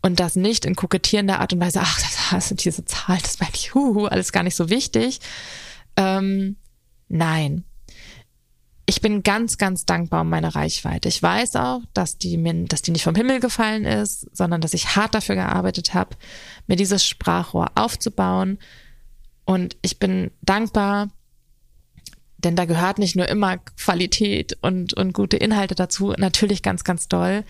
Und 0.00 0.20
das 0.20 0.36
nicht 0.36 0.64
in 0.64 0.76
kokettierender 0.76 1.40
Art 1.40 1.52
und 1.52 1.60
Weise, 1.60 1.80
ach, 1.82 2.00
das 2.30 2.50
ist 2.50 2.64
diese 2.64 2.84
Zahl, 2.84 3.18
das 3.20 3.40
meine 3.40 3.52
ich, 3.54 3.74
huhu, 3.74 4.06
alles 4.06 4.32
gar 4.32 4.42
nicht 4.42 4.54
so 4.54 4.70
wichtig. 4.70 5.20
Ähm, 5.96 6.56
nein. 7.08 7.64
Ich 8.86 9.02
bin 9.02 9.22
ganz, 9.22 9.58
ganz 9.58 9.84
dankbar 9.84 10.22
um 10.22 10.30
meine 10.30 10.54
Reichweite. 10.54 11.08
Ich 11.08 11.22
weiß 11.22 11.56
auch, 11.56 11.82
dass 11.92 12.16
die, 12.16 12.38
mir, 12.38 12.54
dass 12.64 12.80
die 12.80 12.90
nicht 12.90 13.02
vom 13.02 13.14
Himmel 13.14 13.38
gefallen 13.40 13.84
ist, 13.84 14.34
sondern 14.34 14.62
dass 14.62 14.72
ich 14.72 14.96
hart 14.96 15.14
dafür 15.14 15.34
gearbeitet 15.34 15.92
habe, 15.92 16.16
mir 16.66 16.76
dieses 16.76 17.06
Sprachrohr 17.06 17.72
aufzubauen. 17.74 18.58
Und 19.44 19.76
ich 19.82 19.98
bin 19.98 20.30
dankbar, 20.40 21.08
denn 22.38 22.56
da 22.56 22.64
gehört 22.64 22.98
nicht 22.98 23.16
nur 23.16 23.28
immer 23.28 23.58
Qualität 23.58 24.56
und, 24.60 24.94
und 24.94 25.12
gute 25.12 25.36
Inhalte 25.36 25.74
dazu, 25.74 26.14
natürlich 26.16 26.62
ganz, 26.62 26.84
ganz 26.84 27.08
doll. 27.08 27.44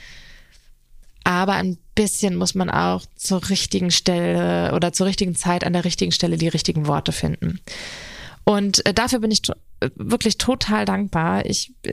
Aber 1.25 1.54
ein 1.54 1.76
bisschen 1.95 2.37
muss 2.37 2.54
man 2.54 2.71
auch 2.71 3.04
zur 3.16 3.50
richtigen 3.50 3.90
Stelle 3.90 4.75
oder 4.75 4.92
zur 4.92 5.07
richtigen 5.07 5.35
Zeit 5.35 5.64
an 5.64 5.75
der 5.75 5.85
richtigen 5.85 6.12
Stelle 6.12 6.38
die 6.38 6.49
richtigen 6.49 6.87
Worte 6.87 7.12
finden. 7.12 7.61
Und 8.45 8.85
äh, 8.87 8.95
dafür 8.95 9.18
bin 9.18 9.30
ich 9.30 9.42
to 9.42 9.52
wirklich 9.95 10.38
total 10.38 10.87
dankbar. 10.87 11.45
Ich 11.45 11.75
äh, 11.83 11.92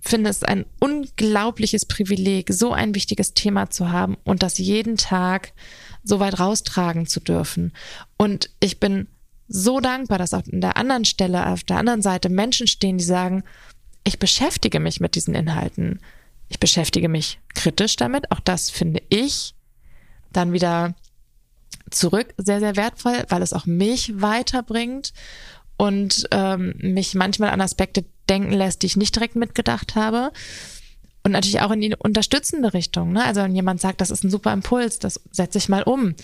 finde 0.00 0.30
es 0.30 0.42
ein 0.42 0.66
unglaubliches 0.80 1.86
Privileg, 1.86 2.52
so 2.52 2.72
ein 2.72 2.94
wichtiges 2.96 3.34
Thema 3.34 3.70
zu 3.70 3.92
haben 3.92 4.16
und 4.24 4.42
das 4.42 4.58
jeden 4.58 4.96
Tag 4.96 5.52
so 6.02 6.18
weit 6.18 6.40
raustragen 6.40 7.06
zu 7.06 7.20
dürfen. 7.20 7.72
Und 8.16 8.50
ich 8.58 8.80
bin 8.80 9.06
so 9.52 9.80
dankbar, 9.80 10.18
dass 10.18 10.32
auf 10.34 10.44
der 10.46 10.76
anderen 10.76 11.04
Stelle, 11.04 11.46
auf 11.48 11.62
der 11.62 11.76
anderen 11.76 12.00
Seite 12.00 12.30
Menschen 12.30 12.66
stehen, 12.66 12.98
die 12.98 13.04
sagen, 13.04 13.44
ich 14.02 14.18
beschäftige 14.18 14.80
mich 14.80 14.98
mit 14.98 15.14
diesen 15.14 15.34
Inhalten. 15.34 16.00
Ich 16.48 16.58
beschäftige 16.58 17.08
mich 17.08 17.38
kritisch 17.54 17.96
damit. 17.96 18.30
Auch 18.30 18.40
das 18.40 18.70
finde 18.70 19.02
ich 19.10 19.54
dann 20.32 20.52
wieder 20.52 20.94
zurück 21.90 22.34
sehr, 22.38 22.60
sehr 22.60 22.76
wertvoll, 22.76 23.24
weil 23.28 23.42
es 23.42 23.52
auch 23.52 23.66
mich 23.66 24.20
weiterbringt 24.20 25.12
und 25.76 26.26
ähm, 26.30 26.74
mich 26.78 27.14
manchmal 27.14 27.50
an 27.50 27.60
Aspekte 27.60 28.04
denken 28.28 28.52
lässt, 28.52 28.82
die 28.82 28.86
ich 28.86 28.96
nicht 28.96 29.14
direkt 29.14 29.36
mitgedacht 29.36 29.94
habe. 29.94 30.32
Und 31.24 31.32
natürlich 31.32 31.60
auch 31.60 31.70
in 31.70 31.80
die 31.80 31.94
unterstützende 31.94 32.72
Richtung. 32.72 33.12
Ne? 33.12 33.22
Also 33.24 33.42
wenn 33.42 33.54
jemand 33.54 33.80
sagt, 33.80 34.00
das 34.00 34.10
ist 34.10 34.24
ein 34.24 34.30
super 34.30 34.52
Impuls, 34.52 34.98
das 34.98 35.20
setze 35.30 35.58
ich 35.58 35.68
mal 35.68 35.82
um. 35.82 36.14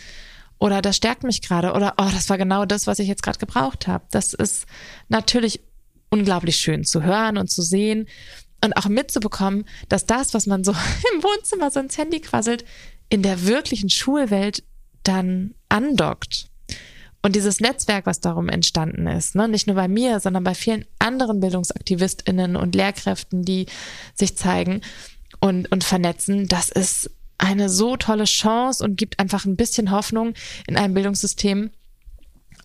Oder 0.59 0.83
das 0.83 0.97
stärkt 0.97 1.23
mich 1.23 1.43
gerade. 1.43 1.73
Oder, 1.73 1.95
oh, 1.99 2.09
das 2.13 2.29
war 2.31 2.39
genau 2.39 2.65
das, 2.65 2.87
was 2.87 2.99
ich 2.99 3.09
jetzt 3.09 3.23
gerade 3.23 3.39
gebraucht 3.39 3.87
habe. 3.87 4.05
Das 4.11 4.35
ist 4.35 4.67
natürlich 5.09 5.61
unglaublich 6.11 6.57
schön 6.57 6.85
zu 6.85 7.03
hören 7.03 7.37
und 7.37 7.51
zu 7.51 7.63
sehen 7.63 8.07
und 8.65 8.77
auch 8.77 8.87
mitzubekommen, 8.87 9.65
dass 9.89 10.07
das, 10.07 10.35
was 10.35 10.47
man 10.47 10.65
so 10.65 10.73
im 11.15 11.23
Wohnzimmer 11.23 11.71
so 11.71 11.81
ins 11.81 11.99
Handy 11.99 12.21
quasselt, 12.21 12.65
in 13.09 13.23
der 13.23 13.47
wirklichen 13.47 13.91
Schulwelt 13.91 14.65
dann 15.03 15.55
andockt. 15.69 16.49
Und 17.23 17.35
dieses 17.35 17.61
Netzwerk, 17.61 18.07
was 18.07 18.21
darum 18.21 18.49
entstanden 18.49 19.07
ist, 19.07 19.35
ne, 19.35 19.49
nicht 19.49 19.67
nur 19.67 19.77
bei 19.77 19.89
mir, 19.89 20.21
sondern 20.21 20.45
bei 20.45 20.55
vielen 20.55 20.85
anderen 20.99 21.41
BildungsaktivistInnen 21.41 22.55
und 22.55 22.75
Lehrkräften, 22.75 23.43
die 23.43 23.67
sich 24.15 24.37
zeigen 24.37 24.83
und, 25.41 25.71
und 25.73 25.83
vernetzen, 25.83 26.47
das 26.49 26.69
ist 26.69 27.11
eine 27.39 27.69
so 27.69 27.97
tolle 27.97 28.25
Chance 28.25 28.85
und 28.85 28.97
gibt 28.97 29.19
einfach 29.19 29.45
ein 29.45 29.57
bisschen 29.57 29.91
Hoffnung 29.91 30.35
in 30.67 30.77
einem 30.77 30.95
Bildungssystem, 30.95 31.71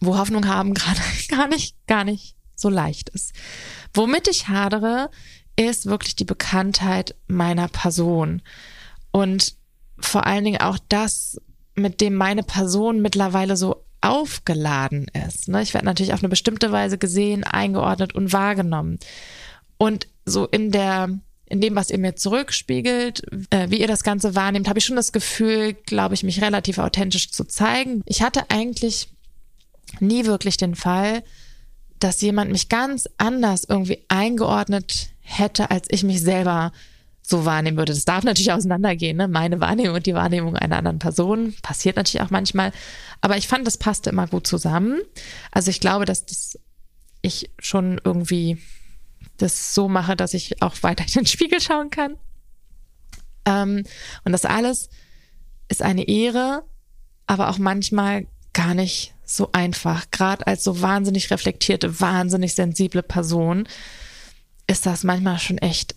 wo 0.01 0.17
Hoffnung 0.17 0.47
haben 0.47 0.73
gerade 0.73 0.99
gar 1.29 1.47
nicht, 1.47 1.75
gar 1.87 2.03
nicht 2.03 2.35
so 2.55 2.69
leicht 2.69 3.09
ist. 3.09 3.33
Womit 3.93 4.27
ich 4.27 4.47
hadere, 4.47 5.09
ist 5.55 5.85
wirklich 5.85 6.15
die 6.15 6.25
Bekanntheit 6.25 7.15
meiner 7.27 7.67
Person 7.67 8.41
und 9.11 9.55
vor 9.99 10.25
allen 10.25 10.43
Dingen 10.43 10.61
auch 10.61 10.79
das, 10.89 11.39
mit 11.75 12.01
dem 12.01 12.15
meine 12.15 12.43
Person 12.43 13.01
mittlerweile 13.01 13.55
so 13.55 13.85
aufgeladen 14.01 15.05
ist. 15.27 15.47
Ne? 15.47 15.61
Ich 15.61 15.73
werde 15.73 15.85
natürlich 15.85 16.13
auf 16.13 16.21
eine 16.21 16.29
bestimmte 16.29 16.71
Weise 16.71 16.97
gesehen, 16.97 17.43
eingeordnet 17.43 18.13
und 18.13 18.33
wahrgenommen. 18.33 18.99
Und 19.77 20.07
so 20.25 20.45
in 20.45 20.71
der 20.71 21.19
in 21.53 21.61
dem, 21.61 21.75
was 21.75 21.91
ihr 21.91 21.99
mir 21.99 22.15
zurückspiegelt, 22.15 23.21
äh, 23.51 23.69
wie 23.69 23.79
ihr 23.79 23.87
das 23.87 24.03
Ganze 24.03 24.33
wahrnehmt, 24.33 24.67
habe 24.67 24.79
ich 24.79 24.85
schon 24.85 24.95
das 24.95 25.11
Gefühl, 25.11 25.73
glaube 25.73 26.15
ich, 26.15 26.23
mich 26.23 26.41
relativ 26.41 26.79
authentisch 26.79 27.29
zu 27.29 27.43
zeigen. 27.43 28.01
Ich 28.07 28.23
hatte 28.23 28.49
eigentlich 28.49 29.09
nie 29.99 30.25
wirklich 30.25 30.57
den 30.57 30.73
Fall, 30.73 31.21
dass 31.99 32.21
jemand 32.21 32.51
mich 32.51 32.69
ganz 32.69 33.07
anders 33.19 33.65
irgendwie 33.69 34.03
eingeordnet 34.07 35.09
hätte, 35.19 35.69
als 35.69 35.85
ich 35.91 36.03
mich 36.03 36.21
selber 36.21 36.71
so 37.21 37.45
wahrnehmen 37.45 37.77
würde. 37.77 37.93
Das 37.93 38.03
darf 38.03 38.23
natürlich 38.23 38.51
auseinandergehen, 38.51 39.15
ne? 39.15 39.27
meine 39.27 39.61
Wahrnehmung 39.61 39.97
und 39.97 40.07
die 40.07 40.15
Wahrnehmung 40.15 40.57
einer 40.57 40.77
anderen 40.77 40.97
Person. 40.97 41.53
Passiert 41.61 41.97
natürlich 41.97 42.25
auch 42.25 42.31
manchmal. 42.31 42.71
Aber 43.21 43.37
ich 43.37 43.47
fand, 43.47 43.67
das 43.67 43.77
passte 43.77 44.09
immer 44.09 44.25
gut 44.25 44.47
zusammen. 44.47 45.01
Also 45.51 45.69
ich 45.69 45.79
glaube, 45.79 46.05
dass 46.05 46.25
das 46.25 46.57
ich 47.21 47.51
schon 47.59 48.01
irgendwie 48.03 48.57
das 49.43 49.73
so 49.73 49.87
mache, 49.87 50.15
dass 50.15 50.33
ich 50.33 50.61
auch 50.61 50.75
weiter 50.81 51.03
in 51.07 51.13
den 51.13 51.25
Spiegel 51.25 51.61
schauen 51.61 51.89
kann. 51.89 52.17
Ähm, 53.45 53.83
und 54.23 54.31
das 54.31 54.45
alles 54.45 54.89
ist 55.67 55.81
eine 55.81 56.07
Ehre, 56.07 56.63
aber 57.27 57.49
auch 57.49 57.57
manchmal 57.57 58.27
gar 58.53 58.73
nicht 58.73 59.13
so 59.25 59.49
einfach. 59.51 60.05
Gerade 60.11 60.45
als 60.47 60.63
so 60.63 60.81
wahnsinnig 60.81 61.31
reflektierte, 61.31 61.99
wahnsinnig 61.99 62.55
sensible 62.55 63.03
Person 63.03 63.67
ist 64.67 64.85
das 64.85 65.03
manchmal 65.03 65.39
schon 65.39 65.57
echt 65.57 65.95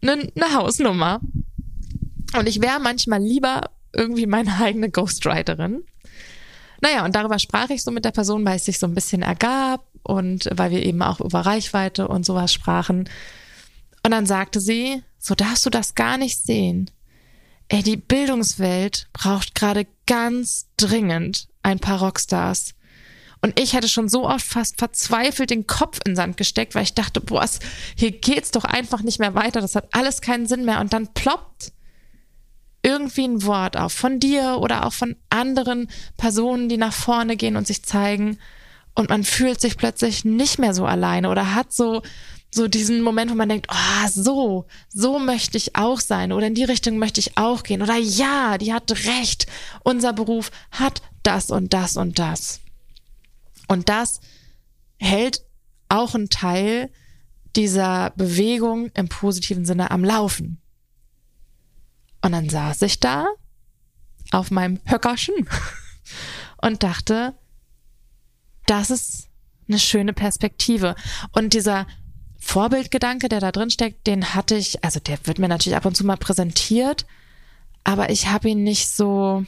eine, 0.00 0.12
eine 0.34 0.54
Hausnummer. 0.54 1.20
Und 2.36 2.48
ich 2.48 2.60
wäre 2.60 2.80
manchmal 2.80 3.22
lieber 3.22 3.70
irgendwie 3.92 4.26
meine 4.26 4.58
eigene 4.60 4.90
Ghostwriterin. 4.90 5.84
Naja, 6.80 7.04
und 7.04 7.14
darüber 7.14 7.38
sprach 7.38 7.70
ich 7.70 7.82
so 7.82 7.90
mit 7.90 8.04
der 8.04 8.12
Person, 8.12 8.44
weil 8.44 8.56
es 8.56 8.64
sich 8.64 8.78
so 8.78 8.86
ein 8.86 8.94
bisschen 8.94 9.22
ergab 9.22 9.84
und 10.02 10.48
weil 10.52 10.70
wir 10.70 10.84
eben 10.84 11.02
auch 11.02 11.20
über 11.20 11.40
Reichweite 11.40 12.08
und 12.08 12.24
sowas 12.24 12.52
sprachen. 12.52 13.08
Und 14.04 14.10
dann 14.10 14.26
sagte 14.26 14.60
sie, 14.60 15.02
so 15.18 15.34
darfst 15.34 15.66
du 15.66 15.70
das 15.70 15.94
gar 15.94 16.18
nicht 16.18 16.38
sehen. 16.38 16.90
Ey, 17.68 17.82
die 17.82 17.96
Bildungswelt 17.96 19.08
braucht 19.12 19.54
gerade 19.54 19.86
ganz 20.06 20.68
dringend 20.76 21.48
ein 21.62 21.80
paar 21.80 21.98
Rockstars. 21.98 22.74
Und 23.40 23.60
ich 23.60 23.74
hätte 23.74 23.88
schon 23.88 24.08
so 24.08 24.26
oft 24.26 24.44
fast 24.44 24.78
verzweifelt 24.78 25.50
den 25.50 25.66
Kopf 25.66 25.98
in 26.04 26.12
den 26.12 26.16
Sand 26.16 26.36
gesteckt, 26.36 26.74
weil 26.74 26.82
ich 26.82 26.94
dachte, 26.94 27.20
boah, 27.20 27.46
hier 27.94 28.10
geht's 28.12 28.50
doch 28.50 28.64
einfach 28.64 29.02
nicht 29.02 29.20
mehr 29.20 29.34
weiter. 29.34 29.60
Das 29.60 29.76
hat 29.76 29.88
alles 29.92 30.20
keinen 30.20 30.46
Sinn 30.46 30.64
mehr. 30.64 30.80
Und 30.80 30.92
dann 30.92 31.12
ploppt 31.12 31.72
irgendwie 32.98 33.24
ein 33.24 33.44
Wort 33.44 33.76
auf 33.76 33.92
von 33.92 34.18
dir 34.18 34.58
oder 34.60 34.84
auch 34.84 34.92
von 34.92 35.16
anderen 35.30 35.88
Personen, 36.16 36.68
die 36.68 36.76
nach 36.76 36.92
vorne 36.92 37.36
gehen 37.36 37.56
und 37.56 37.66
sich 37.66 37.84
zeigen. 37.84 38.38
Und 38.94 39.10
man 39.10 39.22
fühlt 39.22 39.60
sich 39.60 39.76
plötzlich 39.76 40.24
nicht 40.24 40.58
mehr 40.58 40.74
so 40.74 40.84
alleine 40.84 41.30
oder 41.30 41.54
hat 41.54 41.72
so, 41.72 42.02
so 42.50 42.66
diesen 42.66 43.02
Moment, 43.02 43.30
wo 43.30 43.36
man 43.36 43.48
denkt, 43.48 43.68
oh, 43.70 44.08
so, 44.08 44.66
so 44.88 45.18
möchte 45.20 45.56
ich 45.56 45.76
auch 45.76 46.00
sein 46.00 46.32
oder 46.32 46.48
in 46.48 46.54
die 46.54 46.64
Richtung 46.64 46.98
möchte 46.98 47.20
ich 47.20 47.38
auch 47.38 47.62
gehen 47.62 47.82
oder 47.82 47.96
ja, 47.96 48.58
die 48.58 48.72
hat 48.72 48.90
recht. 48.90 49.46
Unser 49.84 50.12
Beruf 50.12 50.50
hat 50.72 51.00
das 51.22 51.50
und 51.50 51.72
das 51.72 51.96
und 51.96 52.18
das. 52.18 52.60
Und 53.68 53.88
das 53.88 54.20
hält 54.98 55.42
auch 55.88 56.14
einen 56.14 56.30
Teil 56.30 56.90
dieser 57.54 58.10
Bewegung 58.16 58.90
im 58.94 59.08
positiven 59.08 59.64
Sinne 59.64 59.90
am 59.90 60.04
Laufen. 60.04 60.60
Und 62.20 62.32
dann 62.32 62.48
saß 62.48 62.82
ich 62.82 63.00
da 63.00 63.26
auf 64.30 64.50
meinem 64.50 64.80
Höckerchen 64.86 65.48
und 66.60 66.82
dachte, 66.82 67.34
das 68.66 68.90
ist 68.90 69.28
eine 69.68 69.78
schöne 69.78 70.12
Perspektive. 70.12 70.94
Und 71.32 71.54
dieser 71.54 71.86
Vorbildgedanke, 72.38 73.28
der 73.28 73.40
da 73.40 73.52
drin 73.52 73.70
steckt, 73.70 74.06
den 74.06 74.34
hatte 74.34 74.56
ich, 74.56 74.84
also 74.84 75.00
der 75.00 75.18
wird 75.24 75.38
mir 75.38 75.48
natürlich 75.48 75.76
ab 75.76 75.86
und 75.86 75.96
zu 75.96 76.04
mal 76.04 76.16
präsentiert, 76.16 77.06
aber 77.84 78.10
ich 78.10 78.28
habe 78.28 78.48
ihn 78.48 78.62
nicht 78.62 78.88
so, 78.88 79.44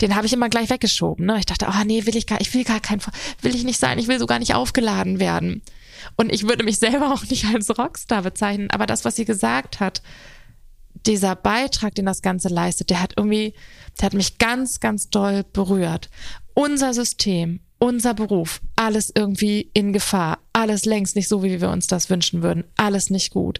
den 0.00 0.14
habe 0.14 0.26
ich 0.26 0.32
immer 0.32 0.48
gleich 0.48 0.70
weggeschoben. 0.70 1.26
Ne? 1.26 1.38
Ich 1.38 1.46
dachte, 1.46 1.66
oh 1.68 1.84
nee, 1.84 2.06
will 2.06 2.16
ich 2.16 2.26
gar, 2.26 2.40
ich 2.40 2.52
will 2.54 2.64
gar 2.64 2.80
kein, 2.80 3.00
will 3.40 3.54
ich 3.54 3.64
nicht 3.64 3.78
sein, 3.78 3.98
ich 3.98 4.08
will 4.08 4.18
so 4.18 4.26
gar 4.26 4.38
nicht 4.38 4.54
aufgeladen 4.54 5.18
werden. 5.18 5.62
Und 6.16 6.32
ich 6.32 6.48
würde 6.48 6.64
mich 6.64 6.78
selber 6.78 7.12
auch 7.14 7.24
nicht 7.24 7.46
als 7.46 7.76
Rockstar 7.76 8.22
bezeichnen, 8.22 8.70
aber 8.70 8.86
das, 8.86 9.04
was 9.04 9.16
sie 9.16 9.24
gesagt 9.24 9.80
hat, 9.80 10.02
dieser 11.06 11.36
Beitrag, 11.36 11.94
den 11.94 12.06
das 12.06 12.22
Ganze 12.22 12.48
leistet, 12.48 12.90
der 12.90 13.02
hat 13.02 13.14
irgendwie, 13.16 13.54
der 13.98 14.06
hat 14.06 14.14
mich 14.14 14.38
ganz, 14.38 14.80
ganz 14.80 15.10
doll 15.10 15.44
berührt. 15.52 16.10
Unser 16.54 16.94
System, 16.94 17.60
unser 17.78 18.14
Beruf, 18.14 18.60
alles 18.76 19.12
irgendwie 19.14 19.70
in 19.74 19.92
Gefahr, 19.92 20.38
alles 20.52 20.84
längst 20.84 21.16
nicht 21.16 21.28
so, 21.28 21.42
wie 21.42 21.60
wir 21.60 21.70
uns 21.70 21.86
das 21.86 22.10
wünschen 22.10 22.42
würden, 22.42 22.64
alles 22.76 23.10
nicht 23.10 23.30
gut. 23.30 23.58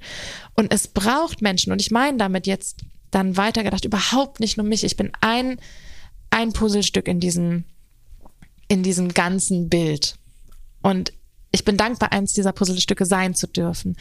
Und 0.55 0.73
es 0.73 0.87
braucht 0.87 1.43
Menschen, 1.43 1.73
und 1.73 1.81
ich 1.81 1.91
meine 1.91 2.19
damit 2.19 2.47
jetzt 2.47 2.85
dann 3.11 3.37
weitergedacht, 3.37 3.85
überhaupt 3.85 4.41
nicht 4.41 4.57
nur 4.57 4.67
mich. 4.67 4.85
Ich 4.85 4.97
bin 4.97 5.13
ein, 5.21 5.59
ein 6.31 6.53
Puzzlestück 6.53 7.07
in 7.09 7.21
diesem, 7.21 7.65
in 8.69 8.83
diesem 8.83 9.13
ganzen 9.13 9.69
Bild. 9.69 10.17
Und 10.83 11.13
ich 11.53 11.65
bin 11.65 11.77
dankbar, 11.77 12.13
eins 12.13 12.33
dieser 12.33 12.53
Puzzlestücke 12.53 13.05
sein 13.05 13.35
zu 13.35 13.47
dürfen. 13.47 13.97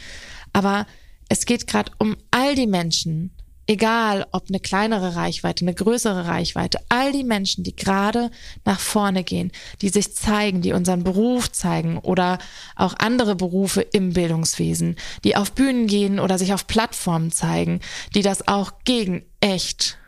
Aber 0.52 0.86
es 1.28 1.46
geht 1.46 1.66
gerade 1.66 1.92
um 1.98 2.16
all 2.30 2.54
die 2.54 2.66
Menschen, 2.66 3.34
egal 3.66 4.26
ob 4.32 4.48
eine 4.48 4.60
kleinere 4.60 5.16
Reichweite, 5.16 5.64
eine 5.64 5.74
größere 5.74 6.26
Reichweite, 6.26 6.78
all 6.88 7.12
die 7.12 7.24
Menschen, 7.24 7.64
die 7.64 7.76
gerade 7.76 8.30
nach 8.64 8.80
vorne 8.80 9.24
gehen, 9.24 9.52
die 9.80 9.88
sich 9.88 10.14
zeigen, 10.14 10.62
die 10.62 10.72
unseren 10.72 11.04
Beruf 11.04 11.50
zeigen 11.52 11.98
oder 11.98 12.38
auch 12.76 12.94
andere 12.98 13.36
Berufe 13.36 13.80
im 13.80 14.12
Bildungswesen, 14.12 14.96
die 15.24 15.36
auf 15.36 15.52
Bühnen 15.52 15.86
gehen 15.86 16.18
oder 16.18 16.38
sich 16.38 16.52
auf 16.52 16.66
Plattformen 16.66 17.30
zeigen, 17.30 17.80
die 18.14 18.22
das 18.22 18.48
auch 18.48 18.72
gegen 18.84 19.24
echt 19.40 19.98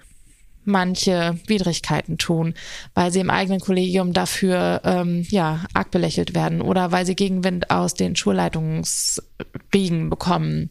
manche 0.64 1.38
Widrigkeiten 1.46 2.18
tun, 2.18 2.54
weil 2.94 3.12
sie 3.12 3.20
im 3.20 3.30
eigenen 3.30 3.60
Kollegium 3.60 4.12
dafür 4.12 4.80
ähm, 4.84 5.26
ja 5.28 5.64
arg 5.74 5.90
belächelt 5.90 6.34
werden 6.34 6.60
oder 6.60 6.92
weil 6.92 7.06
sie 7.06 7.14
Gegenwind 7.14 7.70
aus 7.70 7.94
den 7.94 8.16
Schulleitungsriegen 8.16 10.10
bekommen 10.10 10.70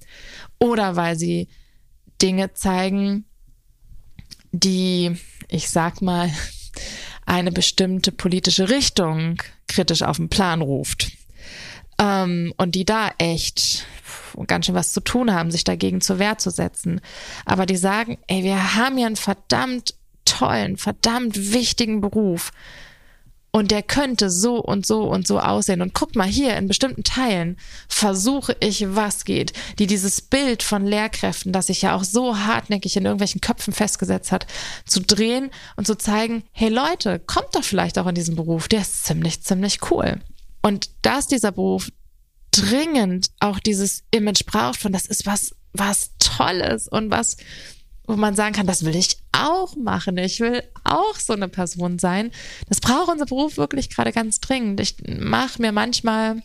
oder 0.59 0.95
weil 0.95 1.17
sie 1.17 1.47
Dinge 2.21 2.53
zeigen, 2.53 3.25
die, 4.51 5.17
ich 5.49 5.69
sag 5.69 6.01
mal, 6.01 6.29
eine 7.25 7.51
bestimmte 7.51 8.11
politische 8.11 8.69
Richtung 8.69 9.41
kritisch 9.67 10.03
auf 10.03 10.17
den 10.17 10.29
Plan 10.29 10.61
ruft. 10.61 11.11
Ähm, 12.03 12.53
und 12.57 12.75
die 12.75 12.85
da 12.85 13.11
echt 13.17 13.85
ganz 14.47 14.65
schön 14.65 14.75
was 14.75 14.93
zu 14.93 14.99
tun 14.99 15.33
haben, 15.33 15.51
sich 15.51 15.63
dagegen 15.63 16.01
zur 16.01 16.19
Wehr 16.19 16.37
zu 16.37 16.49
setzen. 16.49 17.01
Aber 17.45 17.65
die 17.65 17.77
sagen, 17.77 18.17
ey, 18.27 18.43
wir 18.43 18.75
haben 18.75 18.97
ja 18.97 19.07
einen 19.07 19.15
verdammt 19.15 19.95
tollen, 20.25 20.77
verdammt 20.77 21.53
wichtigen 21.53 22.01
Beruf 22.01 22.51
und 23.51 23.69
der 23.69 23.83
könnte 23.83 24.31
so 24.31 24.57
und 24.57 24.85
so 24.85 25.03
und 25.03 25.27
so 25.27 25.39
aussehen. 25.39 25.81
Und 25.81 25.93
guck 25.93 26.15
mal 26.15 26.27
hier, 26.27 26.57
in 26.57 26.67
bestimmten 26.67 27.03
Teilen 27.03 27.57
versuche 27.87 28.57
ich, 28.59 28.95
was 28.95 29.25
geht, 29.25 29.53
die 29.77 29.85
dieses 29.85 30.21
Bild 30.21 30.63
von 30.63 30.87
Lehrkräften, 30.87 31.53
das 31.53 31.67
sich 31.67 31.83
ja 31.83 31.95
auch 31.95 32.03
so 32.03 32.39
hartnäckig 32.39 32.97
in 32.97 33.05
irgendwelchen 33.05 33.41
Köpfen 33.41 33.71
festgesetzt 33.71 34.31
hat, 34.31 34.47
zu 34.85 35.01
drehen 35.01 35.51
und 35.75 35.85
zu 35.85 35.95
zeigen, 35.95 36.43
hey 36.51 36.69
Leute, 36.69 37.19
kommt 37.19 37.53
doch 37.53 37.63
vielleicht 37.63 37.99
auch 37.99 38.07
in 38.07 38.15
diesen 38.15 38.35
Beruf, 38.35 38.67
der 38.67 38.81
ist 38.81 39.05
ziemlich, 39.05 39.43
ziemlich 39.43 39.91
cool. 39.91 40.19
Und 40.63 40.89
dass 41.03 41.27
dieser 41.27 41.51
Beruf 41.51 41.89
dringend 42.49 43.29
auch 43.39 43.59
dieses 43.59 44.03
Image 44.09 44.45
braucht 44.45 44.79
von, 44.79 44.91
das 44.91 45.05
ist 45.05 45.27
was, 45.27 45.55
was 45.73 46.11
Tolles 46.17 46.87
und 46.87 47.11
was 47.11 47.37
wo 48.05 48.15
man 48.15 48.35
sagen 48.35 48.53
kann, 48.53 48.67
das 48.67 48.83
will 48.83 48.95
ich 48.95 49.17
auch 49.31 49.75
machen. 49.75 50.17
Ich 50.17 50.39
will 50.39 50.63
auch 50.83 51.15
so 51.15 51.33
eine 51.33 51.47
Person 51.47 51.99
sein. 51.99 52.31
Das 52.67 52.81
braucht 52.81 53.09
unser 53.09 53.25
Beruf 53.25 53.57
wirklich 53.57 53.89
gerade 53.89 54.11
ganz 54.11 54.39
dringend. 54.41 54.79
Ich 54.81 54.97
mache 55.07 55.61
mir 55.61 55.71
manchmal 55.71 56.43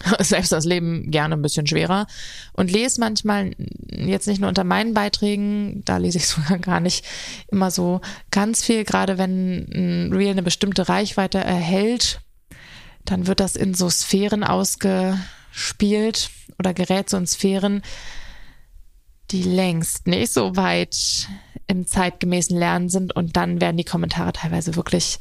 selbst 0.20 0.52
das 0.52 0.64
Leben 0.64 1.10
gerne 1.10 1.34
ein 1.34 1.42
bisschen 1.42 1.66
schwerer 1.66 2.06
und 2.52 2.70
lese 2.70 3.00
manchmal 3.00 3.56
jetzt 3.90 4.28
nicht 4.28 4.40
nur 4.40 4.48
unter 4.48 4.62
meinen 4.62 4.94
Beiträgen, 4.94 5.82
da 5.84 5.96
lese 5.96 6.18
ich 6.18 6.26
sogar 6.28 6.58
gar 6.58 6.80
nicht 6.80 7.04
immer 7.48 7.70
so 7.70 8.00
ganz 8.30 8.64
viel, 8.64 8.84
gerade 8.84 9.18
wenn 9.18 9.66
ein 9.74 10.12
Reel 10.12 10.30
eine 10.30 10.44
bestimmte 10.44 10.88
Reichweite 10.88 11.38
erhält, 11.38 12.20
dann 13.10 13.26
wird 13.26 13.40
das 13.40 13.56
in 13.56 13.74
so 13.74 13.88
Sphären 13.90 14.44
ausgespielt 14.44 16.30
oder 16.58 16.74
gerät 16.74 17.10
so 17.10 17.16
in 17.16 17.26
Sphären, 17.26 17.82
die 19.30 19.42
längst 19.42 20.06
nicht 20.06 20.32
so 20.32 20.56
weit 20.56 21.28
im 21.66 21.86
zeitgemäßen 21.86 22.56
Lernen 22.56 22.88
sind 22.88 23.14
und 23.14 23.36
dann 23.36 23.60
werden 23.60 23.76
die 23.76 23.84
Kommentare 23.84 24.32
teilweise 24.32 24.76
wirklich 24.76 25.18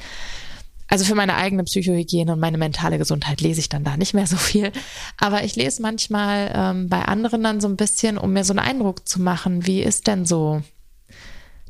also 0.89 1.03
für 1.03 1.15
meine 1.15 1.35
eigene 1.35 1.65
Psychohygiene 1.65 2.31
und 2.31 2.39
meine 2.39 2.57
mentale 2.57 2.97
Gesundheit 2.97 3.41
lese 3.41 3.59
ich 3.59 3.67
dann 3.67 3.83
da 3.83 3.97
nicht 3.97 4.13
mehr 4.13 4.25
so 4.25 4.37
viel. 4.37 4.71
Aber 5.17 5.43
ich 5.43 5.55
lese 5.57 5.81
manchmal 5.81 6.49
ähm, 6.55 6.87
bei 6.87 7.03
anderen 7.03 7.43
dann 7.43 7.59
so 7.59 7.67
ein 7.67 7.75
bisschen, 7.75 8.17
um 8.17 8.31
mir 8.31 8.45
so 8.45 8.53
einen 8.53 8.59
Eindruck 8.59 9.07
zu 9.07 9.21
machen, 9.21 9.67
wie 9.67 9.81
ist 9.81 10.07
denn 10.07 10.25
so 10.25 10.61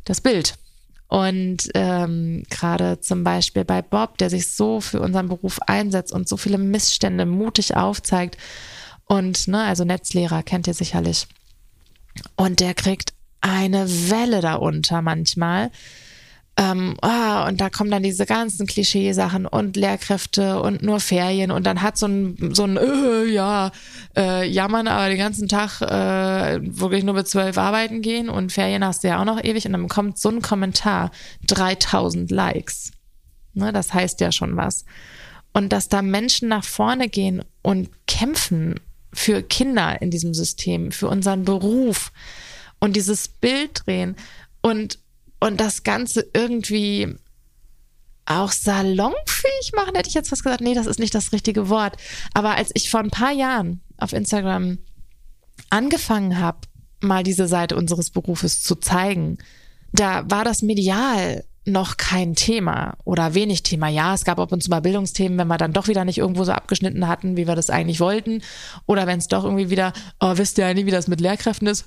das 0.05 0.21
Bild? 0.21 0.53
Und 1.07 1.69
ähm, 1.73 2.43
gerade 2.49 2.99
zum 2.99 3.23
Beispiel 3.23 3.63
bei 3.63 3.81
Bob, 3.81 4.17
der 4.17 4.29
sich 4.29 4.51
so 4.51 4.81
für 4.81 4.99
unseren 4.99 5.29
Beruf 5.29 5.59
einsetzt 5.65 6.11
und 6.11 6.27
so 6.27 6.35
viele 6.35 6.57
Missstände 6.57 7.25
mutig 7.25 7.75
aufzeigt. 7.75 8.37
Und, 9.05 9.47
ne, 9.47 9.63
also 9.63 9.85
Netzlehrer 9.85 10.43
kennt 10.43 10.67
ihr 10.67 10.73
sicherlich. 10.73 11.27
Und 12.35 12.59
der 12.59 12.73
kriegt 12.73 13.13
eine 13.39 13.87
Welle 14.09 14.41
darunter 14.41 15.01
manchmal 15.01 15.71
ähm, 16.59 16.97
oh, 17.03 17.47
und 17.47 17.61
da 17.61 17.69
kommen 17.69 17.91
dann 17.91 18.01
diese 18.01 18.25
ganzen 18.25 18.65
Klischeesachen 18.65 19.45
und 19.45 19.75
Lehrkräfte 19.77 20.59
und 20.59 20.81
nur 20.81 20.99
Ferien 20.99 21.51
und 21.51 21.67
dann 21.67 21.83
hat 21.83 21.99
so 21.99 22.07
ein, 22.07 22.55
so 22.55 22.63
ein, 22.63 22.77
äh, 22.77 23.25
ja, 23.25 23.71
äh, 24.17 24.47
jammern, 24.49 24.87
aber 24.87 25.07
den 25.09 25.19
ganzen 25.19 25.47
Tag 25.47 25.81
äh, 25.81 26.59
wirklich 26.61 27.03
nur 27.03 27.13
bis 27.13 27.25
zwölf 27.25 27.59
arbeiten 27.59 28.01
gehen 28.01 28.27
und 28.27 28.51
Ferien 28.51 28.83
hast 28.83 29.03
du 29.03 29.09
ja 29.09 29.21
auch 29.21 29.25
noch 29.25 29.43
ewig 29.43 29.67
und 29.67 29.73
dann 29.73 29.87
kommt 29.87 30.17
so 30.17 30.29
ein 30.29 30.41
Kommentar, 30.41 31.11
3000 31.45 32.31
Likes. 32.31 32.91
Ne, 33.53 33.71
das 33.71 33.93
heißt 33.93 34.19
ja 34.21 34.31
schon 34.31 34.57
was. 34.57 34.83
Und 35.53 35.69
dass 35.73 35.89
da 35.89 36.01
Menschen 36.01 36.49
nach 36.49 36.63
vorne 36.63 37.07
gehen 37.07 37.43
und 37.61 37.89
kämpfen 38.07 38.79
für 39.13 39.43
Kinder 39.43 40.01
in 40.01 40.09
diesem 40.11 40.33
System, 40.33 40.91
für 40.91 41.07
unseren 41.07 41.45
Beruf 41.45 42.11
und 42.79 42.95
dieses 42.95 43.27
Bild 43.27 43.85
drehen 43.85 44.15
und 44.61 44.99
und 45.39 45.59
das 45.59 45.83
Ganze 45.83 46.27
irgendwie 46.33 47.15
auch 48.25 48.51
salonfähig 48.51 49.71
machen, 49.75 49.95
hätte 49.95 50.09
ich 50.09 50.15
jetzt 50.15 50.29
fast 50.29 50.43
gesagt. 50.43 50.61
Nee, 50.61 50.73
das 50.73 50.85
ist 50.85 50.99
nicht 50.99 51.15
das 51.15 51.31
richtige 51.31 51.69
Wort. 51.69 51.95
Aber 52.33 52.55
als 52.55 52.71
ich 52.73 52.89
vor 52.89 52.99
ein 52.99 53.09
paar 53.09 53.31
Jahren 53.31 53.81
auf 53.97 54.13
Instagram 54.13 54.79
angefangen 55.69 56.39
habe, 56.39 56.59
mal 56.99 57.23
diese 57.23 57.47
Seite 57.47 57.75
unseres 57.75 58.09
Berufes 58.09 58.61
zu 58.61 58.75
zeigen, 58.75 59.37
da 59.93 60.29
war 60.29 60.43
das 60.43 60.61
medial 60.61 61.45
noch 61.67 61.97
kein 61.97 62.33
Thema 62.33 62.95
oder 63.03 63.33
wenig 63.33 63.61
Thema. 63.61 63.89
Ja, 63.89 64.13
es 64.13 64.23
gab 64.23 64.39
ab 64.39 64.51
und 64.51 64.63
zu 64.63 64.69
mal 64.69 64.79
Bildungsthemen, 64.79 65.37
wenn 65.37 65.47
wir 65.47 65.57
dann 65.57 65.73
doch 65.73 65.87
wieder 65.87 66.05
nicht 66.05 66.17
irgendwo 66.17 66.43
so 66.45 66.53
abgeschnitten 66.53 67.07
hatten, 67.07 67.35
wie 67.35 67.47
wir 67.47 67.55
das 67.55 67.69
eigentlich 67.69 67.99
wollten. 67.99 68.41
Oder 68.85 69.05
wenn 69.05 69.19
es 69.19 69.27
doch 69.27 69.43
irgendwie 69.43 69.69
wieder, 69.69 69.93
oh, 70.19 70.33
wisst 70.37 70.57
ihr 70.57 70.67
ja 70.67 70.73
nie, 70.73 70.85
wie 70.85 70.91
das 70.91 71.07
mit 71.07 71.21
Lehrkräften 71.21 71.67
ist. 71.67 71.85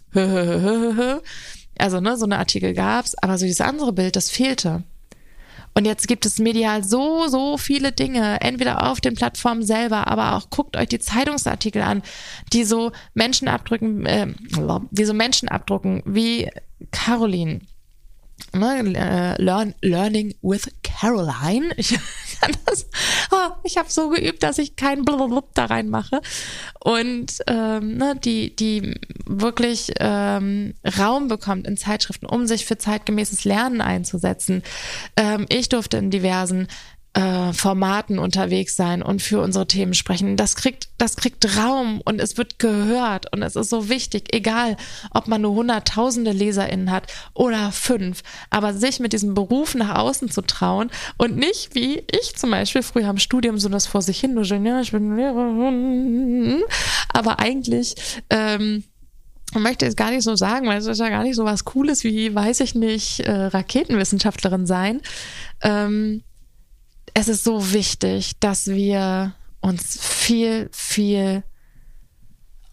Also, 1.81 2.01
ne, 2.01 2.17
so 2.17 2.25
eine 2.25 2.39
Artikel 2.39 2.75
gab's, 2.75 3.15
aber 3.17 3.39
so 3.39 3.47
dieses 3.47 3.61
andere 3.61 3.93
Bild, 3.93 4.17
das 4.17 4.31
fehlte. 4.31 4.83
Und 5.75 5.85
jetzt 5.85 6.09
gibt 6.09 6.27
es 6.27 6.39
medial 6.39 6.83
so, 6.83 7.29
so 7.29 7.57
viele 7.57 7.93
Dinge, 7.93 8.41
entweder 8.41 8.91
auf 8.91 9.01
den 9.01 9.15
Plattformen 9.15 9.63
selber, 9.63 10.09
aber 10.09 10.35
auch 10.35 10.51
guckt 10.51 10.77
euch 10.77 10.89
die 10.89 10.99
Zeitungsartikel 10.99 11.81
an, 11.83 12.03
die 12.53 12.65
so 12.65 12.91
Menschen 13.15 13.47
abdrücken, 13.49 14.05
äh, 14.05 14.27
die 14.91 15.05
so 15.05 15.15
Menschen 15.15 15.49
abdrucken, 15.49 16.03
wie 16.05 16.51
Caroline, 16.91 17.61
ne, 18.53 18.95
äh, 18.97 19.40
Learn, 19.43 19.75
Learning 19.81 20.35
with 20.43 20.69
Caroline. 20.83 21.71
Ich 21.77 21.99
kann 22.40 22.57
das, 22.66 22.87
oh, 23.31 23.50
ich 23.64 23.76
habe 23.76 23.90
so 23.90 24.09
geübt, 24.11 24.42
dass 24.42 24.59
ich 24.59 24.76
kein 24.76 25.05
Blablabla 25.05 25.42
da 25.55 25.64
reinmache. 25.66 26.20
Und 26.81 27.38
ähm, 27.46 27.96
ne, 27.96 28.16
die, 28.22 28.55
die 28.55 28.94
wirklich 29.26 29.92
ähm, 29.98 30.74
Raum 30.98 31.29
bekommt 31.29 31.66
in 31.66 31.76
Zeitschriften, 31.76 32.26
um 32.26 32.46
sich 32.46 32.66
für 32.66 32.79
zeitgemäßes 32.79 33.44
Lernen 33.44 33.81
einzusetzen. 33.81 34.62
Ähm, 35.16 35.46
ich 35.48 35.68
durfte 35.68 35.98
in 35.98 36.11
diversen 36.11 36.68
äh, 37.14 37.53
Formaten 37.53 38.18
unterwegs 38.20 38.77
sein 38.77 39.03
und 39.03 39.20
für 39.20 39.40
unsere 39.40 39.66
Themen 39.66 39.94
sprechen. 39.94 40.37
Das 40.37 40.55
kriegt, 40.55 40.88
das 40.96 41.16
kriegt 41.16 41.57
Raum 41.57 42.01
und 42.05 42.20
es 42.20 42.37
wird 42.37 42.61
gehört 42.61 43.33
und 43.33 43.42
es 43.42 43.57
ist 43.57 43.70
so 43.70 43.88
wichtig, 43.88 44.33
egal 44.33 44.77
ob 45.12 45.27
man 45.27 45.42
nur 45.42 45.55
hunderttausende 45.55 46.31
LeserInnen 46.31 46.90
hat 46.92 47.12
oder 47.35 47.73
fünf, 47.73 48.23
aber 48.51 48.75
sich 48.75 49.01
mit 49.01 49.12
diesem 49.12 49.35
Beruf 49.35 49.75
nach 49.75 49.99
außen 49.99 50.31
zu 50.31 50.42
trauen 50.42 50.90
und 51.18 51.37
nicht 51.37 51.75
wie 51.75 52.05
ich 52.12 52.37
zum 52.37 52.53
Beispiel 52.53 52.83
früher 52.83 53.09
am 53.09 53.18
Studium 53.18 53.59
so 53.59 53.68
das 53.68 53.87
vor 53.87 54.03
sich 54.03 54.20
hin, 54.20 54.40
ja, 54.40 54.81
ich 54.81 54.92
bin 54.92 55.16
Lehrerin, 55.16 56.62
aber 57.12 57.40
eigentlich, 57.40 58.23
ähm, 58.31 58.85
ich 59.53 59.61
möchte 59.61 59.85
jetzt 59.85 59.96
gar 59.96 60.11
nicht 60.11 60.23
so 60.23 60.37
sagen, 60.37 60.68
weil 60.68 60.79
es 60.79 60.87
ist 60.87 61.01
ja 61.01 61.09
gar 61.09 61.25
nicht 61.25 61.35
so 61.35 61.44
was 61.44 61.64
Cooles 61.64 62.05
wie, 62.05 62.33
weiß 62.33 62.61
ich 62.61 62.77
nicht, 62.77 63.20
äh, 63.20 63.33
Raketenwissenschaftlerin 63.33 64.64
sein. 64.64 65.01
Ähm, 65.61 66.23
es 67.14 67.29
ist 67.29 67.44
so 67.44 67.73
wichtig, 67.73 68.33
dass 68.40 68.66
wir 68.68 69.35
uns 69.61 69.99
viel, 70.01 70.68
viel 70.73 71.42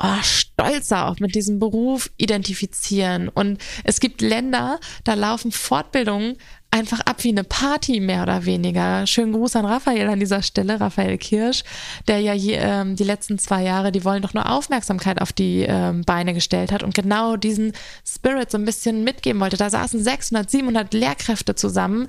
oh, 0.02 0.22
stolzer 0.22 1.08
auch 1.08 1.20
mit 1.20 1.36
diesem 1.36 1.60
Beruf 1.60 2.10
identifizieren. 2.18 3.30
Und 3.30 3.60
es 3.84 4.00
gibt 4.00 4.22
Länder, 4.22 4.80
da 5.04 5.14
laufen 5.14 5.52
Fortbildungen 5.52 6.38
einfach 6.70 7.00
ab 7.02 7.24
wie 7.24 7.30
eine 7.30 7.44
Party, 7.44 8.00
mehr 8.00 8.24
oder 8.24 8.46
weniger. 8.46 9.08
Schönen 9.08 9.34
Gruß 9.34 9.56
an 9.56 9.66
Raphael 9.66 10.10
an 10.10 10.20
dieser 10.20 10.44
Stelle, 10.44 10.80
Raphael 10.80 11.18
Kirsch, 11.18 11.64
der 12.08 12.20
ja 12.20 12.34
je, 12.34 12.56
ähm, 12.56 12.96
die 12.96 13.06
letzten 13.06 13.40
zwei 13.40 13.64
Jahre, 13.64 13.92
die 13.92 14.04
wollen 14.04 14.22
doch 14.22 14.34
nur 14.34 14.52
Aufmerksamkeit 14.52 15.22
auf 15.22 15.32
die 15.32 15.66
ähm, 15.68 16.04
Beine 16.04 16.34
gestellt 16.34 16.72
hat 16.72 16.84
und 16.84 16.94
genau 16.94 17.38
diesen 17.38 17.72
Spirit 18.06 18.52
so 18.52 18.58
ein 18.58 18.66
bisschen 18.66 19.04
mitgeben 19.04 19.42
wollte. 19.42 19.58
Da 19.58 19.70
saßen 19.70 20.04
600, 20.04 20.52
700 20.52 20.94
Lehrkräfte 20.94 21.56
zusammen 21.56 22.08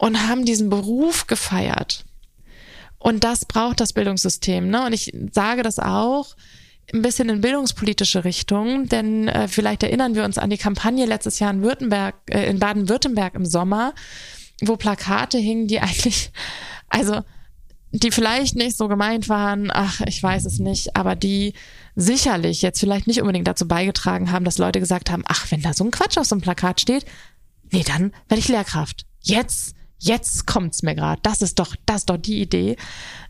und 0.00 0.26
haben 0.26 0.46
diesen 0.46 0.70
Beruf 0.70 1.26
gefeiert. 1.26 2.06
Und 2.98 3.22
das 3.22 3.44
braucht 3.44 3.80
das 3.80 3.92
Bildungssystem. 3.92 4.68
Ne? 4.68 4.86
Und 4.86 4.94
ich 4.94 5.14
sage 5.32 5.62
das 5.62 5.78
auch 5.78 6.36
ein 6.92 7.02
bisschen 7.02 7.28
in 7.28 7.42
bildungspolitische 7.42 8.24
Richtung, 8.24 8.88
denn 8.88 9.28
äh, 9.28 9.46
vielleicht 9.46 9.82
erinnern 9.82 10.14
wir 10.14 10.24
uns 10.24 10.38
an 10.38 10.48
die 10.48 10.56
Kampagne 10.56 11.04
letztes 11.04 11.38
Jahr 11.38 11.50
in 11.50 11.62
Württemberg, 11.62 12.14
äh, 12.30 12.48
in 12.48 12.58
Baden-Württemberg 12.58 13.34
im 13.34 13.44
Sommer, 13.44 13.94
wo 14.62 14.76
Plakate 14.76 15.36
hingen, 15.36 15.68
die 15.68 15.80
eigentlich, 15.80 16.32
also 16.88 17.20
die 17.92 18.10
vielleicht 18.10 18.56
nicht 18.56 18.78
so 18.78 18.88
gemeint 18.88 19.28
waren, 19.28 19.70
ach, 19.70 20.00
ich 20.06 20.22
weiß 20.22 20.46
es 20.46 20.60
nicht, 20.60 20.96
aber 20.96 21.14
die 21.14 21.52
sicherlich 21.94 22.62
jetzt 22.62 22.80
vielleicht 22.80 23.06
nicht 23.06 23.20
unbedingt 23.20 23.46
dazu 23.46 23.68
beigetragen 23.68 24.32
haben, 24.32 24.46
dass 24.46 24.56
Leute 24.56 24.80
gesagt 24.80 25.10
haben, 25.10 25.24
ach, 25.26 25.50
wenn 25.50 25.60
da 25.60 25.74
so 25.74 25.84
ein 25.84 25.90
Quatsch 25.90 26.16
auf 26.16 26.26
so 26.26 26.36
einem 26.36 26.42
Plakat 26.42 26.80
steht, 26.80 27.04
nee, 27.70 27.84
dann 27.86 28.12
werde 28.28 28.40
ich 28.40 28.48
Lehrkraft. 28.48 29.04
Jetzt 29.20 29.74
jetzt 30.00 30.46
kommt's 30.46 30.82
mir 30.82 30.94
gerade, 30.94 31.20
das 31.22 31.42
ist 31.42 31.58
doch, 31.58 31.76
das 31.86 31.98
ist 31.98 32.10
doch 32.10 32.16
die 32.16 32.40
Idee, 32.40 32.76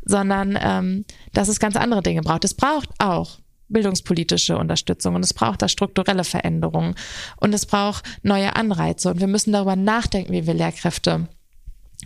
sondern 0.05 0.59
ähm, 0.61 1.05
dass 1.33 1.49
es 1.49 1.61
ganz 1.61 1.77
andere 1.77 2.03
Dinge 2.03 2.23
braucht. 2.23 2.45
Es 2.45 2.55
braucht 2.55 2.89
auch 2.99 3.39
bildungspolitische 3.69 4.57
Unterstützung 4.57 5.15
und 5.15 5.25
es 5.25 5.35
braucht 5.35 5.63
da 5.63 5.69
strukturelle 5.69 6.25
Veränderungen 6.25 6.95
und 7.37 7.53
es 7.53 7.67
braucht 7.67 8.05
neue 8.23 8.57
Anreize 8.57 9.11
und 9.11 9.21
wir 9.21 9.29
müssen 9.29 9.53
darüber 9.53 9.77
nachdenken, 9.77 10.33
wie 10.33 10.47
wir 10.47 10.55
Lehrkräfte 10.55 11.29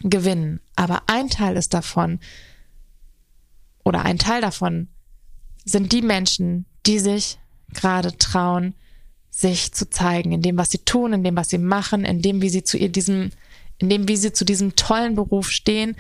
gewinnen. 0.03 0.61
Aber 0.77 1.03
ein 1.07 1.31
Teil 1.31 1.57
ist 1.57 1.73
davon 1.73 2.21
oder 3.85 4.05
ein 4.05 4.19
Teil 4.19 4.41
davon 4.41 4.89
sind 5.65 5.93
die 5.93 6.03
Menschen, 6.03 6.67
die 6.87 6.99
sich 6.99 7.39
gerade 7.73 8.17
trauen, 8.19 8.75
sich 9.31 9.73
zu 9.73 9.89
zeigen, 9.91 10.33
in 10.33 10.43
dem, 10.43 10.57
was 10.57 10.71
sie 10.71 10.79
tun, 10.79 11.13
in 11.13 11.25
dem, 11.25 11.37
was 11.37 11.49
sie 11.49 11.59
machen, 11.59 12.05
in 12.05 12.23
dem, 12.23 12.41
wie 12.43 12.51
sie 12.51 12.63
zu 12.63 12.77
ihr 12.77 12.91
diesem 12.91 13.31
in 13.85 13.91
dem, 13.91 14.09
wie 14.09 14.17
sie 14.17 14.33
zu 14.33 14.45
diesem 14.45 14.77
tollen 14.77 15.15
Beruf 15.15 15.51
stehen, 15.51 15.97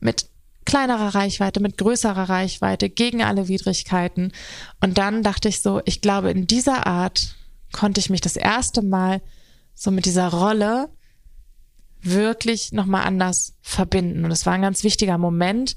mit 0.00 0.26
kleinerer 0.64 1.14
Reichweite, 1.14 1.60
mit 1.60 1.78
größerer 1.78 2.28
Reichweite, 2.28 2.90
gegen 2.90 3.22
alle 3.22 3.48
Widrigkeiten. 3.48 4.32
Und 4.80 4.98
dann 4.98 5.22
dachte 5.22 5.48
ich 5.48 5.62
so, 5.62 5.80
ich 5.84 6.00
glaube, 6.00 6.30
in 6.30 6.46
dieser 6.46 6.86
Art 6.86 7.36
konnte 7.72 8.00
ich 8.00 8.10
mich 8.10 8.20
das 8.20 8.36
erste 8.36 8.82
Mal 8.82 9.22
so 9.74 9.90
mit 9.90 10.04
dieser 10.04 10.28
Rolle 10.28 10.88
wirklich 12.00 12.72
nochmal 12.72 13.04
anders 13.04 13.54
verbinden. 13.62 14.24
Und 14.24 14.30
es 14.32 14.44
war 14.44 14.54
ein 14.54 14.62
ganz 14.62 14.82
wichtiger 14.84 15.18
Moment, 15.18 15.76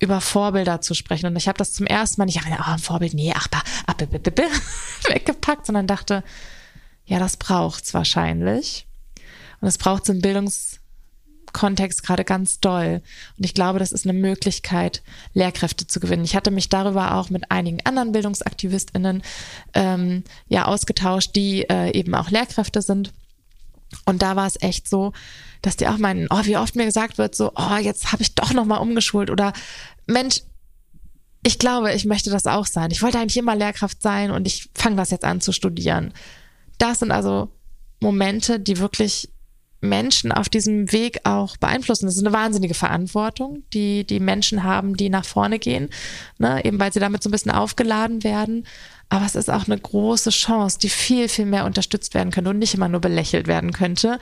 über 0.00 0.20
Vorbilder 0.20 0.80
zu 0.80 0.94
sprechen. 0.94 1.26
Und 1.26 1.36
ich 1.36 1.46
habe 1.46 1.58
das 1.58 1.72
zum 1.72 1.86
ersten 1.86 2.20
Mal 2.20 2.26
nicht, 2.26 2.40
oh, 2.44 2.62
ein 2.64 2.78
Vorbild, 2.78 3.14
nee, 3.14 3.32
ach, 3.34 3.46
ach, 3.52 3.64
ach, 3.86 3.94
weggepackt, 5.08 5.66
sondern 5.66 5.86
dachte, 5.86 6.24
ja, 7.04 7.20
das 7.20 7.36
braucht's 7.36 7.94
wahrscheinlich. 7.94 8.86
Und 9.62 9.68
es 9.68 9.78
braucht 9.78 10.04
so 10.04 10.12
im 10.12 10.20
Bildungskontext 10.20 10.82
Kontext 11.52 12.02
gerade 12.02 12.24
ganz 12.24 12.60
doll. 12.60 13.02
Und 13.36 13.44
ich 13.44 13.54
glaube, 13.54 13.78
das 13.78 13.92
ist 13.92 14.06
eine 14.06 14.18
Möglichkeit, 14.18 15.02
Lehrkräfte 15.34 15.86
zu 15.86 16.00
gewinnen. 16.00 16.24
Ich 16.24 16.34
hatte 16.34 16.50
mich 16.50 16.68
darüber 16.68 17.14
auch 17.14 17.30
mit 17.30 17.50
einigen 17.50 17.84
anderen 17.84 18.12
BildungsaktivistInnen 18.12 19.22
ähm, 19.74 20.24
ja 20.48 20.66
ausgetauscht, 20.66 21.36
die 21.36 21.68
äh, 21.68 21.96
eben 21.96 22.14
auch 22.14 22.30
Lehrkräfte 22.30 22.82
sind. 22.82 23.12
Und 24.06 24.22
da 24.22 24.36
war 24.36 24.46
es 24.46 24.60
echt 24.60 24.88
so, 24.88 25.12
dass 25.60 25.76
die 25.76 25.86
auch 25.86 25.98
meinen, 25.98 26.26
oh, 26.30 26.44
wie 26.44 26.56
oft 26.56 26.74
mir 26.74 26.86
gesagt 26.86 27.18
wird, 27.18 27.34
so, 27.34 27.52
oh, 27.54 27.76
jetzt 27.76 28.12
habe 28.12 28.22
ich 28.22 28.34
doch 28.34 28.52
nochmal 28.52 28.80
umgeschult 28.80 29.30
oder 29.30 29.52
Mensch, 30.06 30.40
ich 31.44 31.58
glaube, 31.58 31.92
ich 31.92 32.04
möchte 32.04 32.30
das 32.30 32.46
auch 32.46 32.66
sein. 32.66 32.90
Ich 32.92 33.02
wollte 33.02 33.18
eigentlich 33.18 33.36
immer 33.36 33.56
Lehrkraft 33.56 34.00
sein 34.00 34.30
und 34.30 34.46
ich 34.46 34.70
fange 34.74 34.96
das 34.96 35.10
jetzt 35.10 35.24
an 35.24 35.40
zu 35.40 35.52
studieren. 35.52 36.14
Das 36.78 37.00
sind 37.00 37.10
also 37.10 37.50
Momente, 38.00 38.60
die 38.60 38.78
wirklich 38.78 39.31
Menschen 39.82 40.32
auf 40.32 40.48
diesem 40.48 40.92
Weg 40.92 41.20
auch 41.24 41.56
beeinflussen. 41.56 42.06
Das 42.06 42.16
ist 42.16 42.24
eine 42.24 42.32
wahnsinnige 42.32 42.74
Verantwortung, 42.74 43.64
die 43.74 44.06
die 44.06 44.20
Menschen 44.20 44.62
haben, 44.62 44.96
die 44.96 45.10
nach 45.10 45.24
vorne 45.24 45.58
gehen, 45.58 45.90
ne? 46.38 46.64
eben 46.64 46.78
weil 46.80 46.92
sie 46.92 47.00
damit 47.00 47.22
so 47.22 47.28
ein 47.28 47.32
bisschen 47.32 47.52
aufgeladen 47.52 48.24
werden. 48.24 48.66
Aber 49.08 49.26
es 49.26 49.34
ist 49.34 49.50
auch 49.50 49.66
eine 49.66 49.78
große 49.78 50.30
Chance, 50.30 50.78
die 50.78 50.88
viel, 50.88 51.28
viel 51.28 51.46
mehr 51.46 51.66
unterstützt 51.66 52.14
werden 52.14 52.30
könnte 52.30 52.50
und 52.50 52.58
nicht 52.58 52.74
immer 52.74 52.88
nur 52.88 53.00
belächelt 53.00 53.46
werden 53.46 53.72
könnte. 53.72 54.18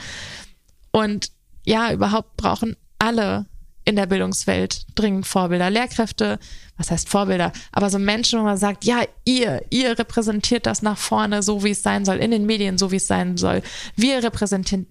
Und 0.90 1.30
ja, 1.64 1.92
überhaupt 1.92 2.36
brauchen 2.36 2.76
alle 2.98 3.46
in 3.84 3.96
der 3.96 4.06
Bildungswelt 4.06 4.86
dringend 4.94 5.26
Vorbilder, 5.26 5.70
Lehrkräfte, 5.70 6.38
was 6.76 6.90
heißt 6.90 7.08
Vorbilder, 7.08 7.52
aber 7.72 7.90
so 7.90 7.98
Menschen, 7.98 8.40
wo 8.40 8.44
man 8.44 8.56
sagt, 8.56 8.84
ja, 8.84 9.02
ihr, 9.24 9.62
ihr 9.70 9.98
repräsentiert 9.98 10.66
das 10.66 10.82
nach 10.82 10.98
vorne, 10.98 11.42
so 11.42 11.64
wie 11.64 11.70
es 11.70 11.82
sein 11.82 12.04
soll, 12.04 12.16
in 12.16 12.30
den 12.30 12.46
Medien, 12.46 12.78
so 12.78 12.90
wie 12.90 12.96
es 12.96 13.06
sein 13.06 13.36
soll. 13.36 13.62
Wir 13.96 14.22
repräsentieren, 14.22 14.86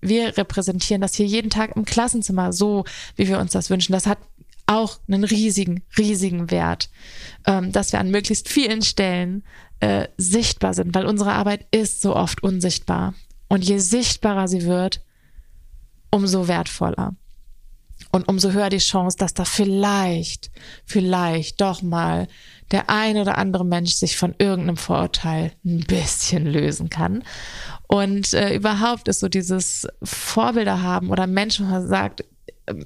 wir 0.00 0.36
repräsentieren 0.36 1.00
das 1.00 1.14
hier 1.14 1.26
jeden 1.26 1.50
Tag 1.50 1.76
im 1.76 1.84
Klassenzimmer, 1.84 2.52
so 2.52 2.84
wie 3.16 3.28
wir 3.28 3.38
uns 3.38 3.52
das 3.52 3.70
wünschen. 3.70 3.92
Das 3.92 4.06
hat 4.06 4.18
auch 4.66 5.00
einen 5.08 5.24
riesigen, 5.24 5.82
riesigen 5.98 6.50
Wert, 6.50 6.90
ähm, 7.46 7.72
dass 7.72 7.92
wir 7.92 8.00
an 8.00 8.10
möglichst 8.10 8.48
vielen 8.48 8.82
Stellen 8.82 9.42
äh, 9.80 10.06
sichtbar 10.16 10.74
sind, 10.74 10.94
weil 10.94 11.06
unsere 11.06 11.32
Arbeit 11.32 11.66
ist 11.70 12.02
so 12.02 12.14
oft 12.14 12.42
unsichtbar. 12.42 13.14
Und 13.48 13.64
je 13.64 13.78
sichtbarer 13.78 14.46
sie 14.46 14.64
wird, 14.64 15.02
umso 16.10 16.46
wertvoller. 16.46 17.14
Und 18.12 18.28
umso 18.28 18.52
höher 18.52 18.70
die 18.70 18.78
Chance, 18.78 19.16
dass 19.18 19.34
da 19.34 19.44
vielleicht, 19.44 20.50
vielleicht 20.84 21.60
doch 21.60 21.82
mal 21.82 22.28
der 22.70 22.88
ein 22.88 23.16
oder 23.16 23.38
andere 23.38 23.64
Mensch 23.64 23.92
sich 23.92 24.16
von 24.16 24.34
irgendeinem 24.38 24.76
Vorurteil 24.76 25.52
ein 25.64 25.80
bisschen 25.80 26.46
lösen 26.46 26.90
kann. 26.90 27.24
Und 27.92 28.34
äh, 28.34 28.54
überhaupt 28.54 29.08
ist 29.08 29.18
so 29.18 29.28
dieses 29.28 29.88
Vorbilder 30.00 30.80
haben 30.80 31.10
oder 31.10 31.26
Menschen 31.26 31.88
sagt, 31.88 32.24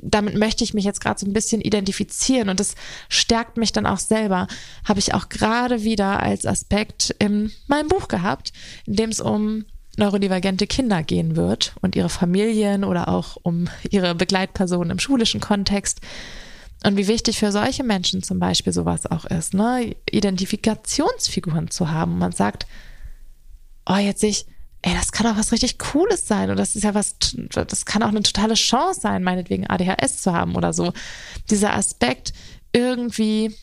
damit 0.01 0.35
möchte 0.35 0.65
ich 0.65 0.73
mich 0.73 0.87
jetzt 0.87 1.03
gerade 1.03 1.21
so 1.21 1.27
ein 1.27 1.35
bisschen 1.35 1.61
identifizieren 1.61 2.49
und 2.49 2.59
das 2.59 2.75
stärkt 3.11 3.59
mich 3.59 3.71
dann 3.71 3.85
auch 3.85 3.99
selber. 3.99 4.47
Habe 4.83 5.01
ich 5.01 5.13
auch 5.13 5.29
gerade 5.29 5.83
wieder 5.83 6.23
als 6.23 6.47
Aspekt 6.47 7.15
in 7.19 7.53
meinem 7.67 7.89
Buch 7.89 8.09
gehabt, 8.09 8.55
in 8.87 8.97
dem 8.97 9.11
es 9.11 9.21
um 9.21 9.67
neurodivergente 9.99 10.67
Kinder 10.67 11.03
gehen 11.03 11.37
wird 11.37 11.75
und 11.83 11.97
ihre 11.97 12.09
Familien 12.09 12.83
oder 12.83 13.09
auch 13.09 13.37
um 13.43 13.69
ihre 13.91 14.15
Begleitpersonen 14.15 14.91
im 14.91 14.99
schulischen 14.99 15.43
Kontext. 15.43 16.01
Und 16.83 16.97
wie 16.97 17.09
wichtig 17.09 17.39
für 17.39 17.53
solche 17.53 17.85
Menschen 17.85 18.23
zum 18.23 18.39
Beispiel 18.39 18.73
sowas 18.73 19.05
auch 19.05 19.27
ist, 19.27 19.53
ne? 19.53 19.95
Identifikationsfiguren 20.11 21.71
zu 21.71 21.91
haben. 21.91 22.17
Man 22.17 22.33
sagt, 22.33 22.67
oh, 23.87 23.97
jetzt 23.97 24.23
sehe 24.23 24.31
ich, 24.31 24.47
ey, 24.87 24.93
das 24.93 25.13
kann 25.13 25.27
auch 25.27 25.39
was 25.39 25.51
richtig 25.51 25.79
Cooles 25.79 26.29
sein. 26.29 26.51
Und 26.51 26.59
das 26.59 26.77
ist 26.77 26.83
ja 26.83 26.95
was, 26.95 27.17
das 27.49 27.87
kann 27.87 28.03
auch 28.03 28.09
eine 28.09 28.23
totale 28.23 28.53
Chance 28.53 29.01
sein, 29.01 29.23
meinetwegen 29.23 29.67
ADHS 29.67 30.21
zu 30.21 30.33
haben 30.33 30.57
oder 30.57 30.75
so. 30.75 30.93
Dieser 31.49 31.75
Aspekt, 31.75 32.35
irgendwie 32.73 33.55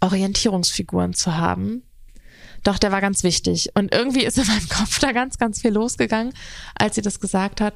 Orientierungsfiguren 0.00 1.14
zu 1.14 1.36
haben, 1.36 1.82
doch, 2.62 2.78
der 2.78 2.92
war 2.92 3.00
ganz 3.00 3.24
wichtig. 3.24 3.70
Und 3.74 3.92
irgendwie 3.92 4.24
ist 4.24 4.38
in 4.38 4.46
meinem 4.46 4.68
Kopf 4.68 5.00
da 5.00 5.10
ganz, 5.10 5.38
ganz 5.38 5.60
viel 5.60 5.72
losgegangen, 5.72 6.32
als 6.76 6.94
sie 6.94 7.02
das 7.02 7.18
gesagt 7.18 7.60
hat. 7.60 7.74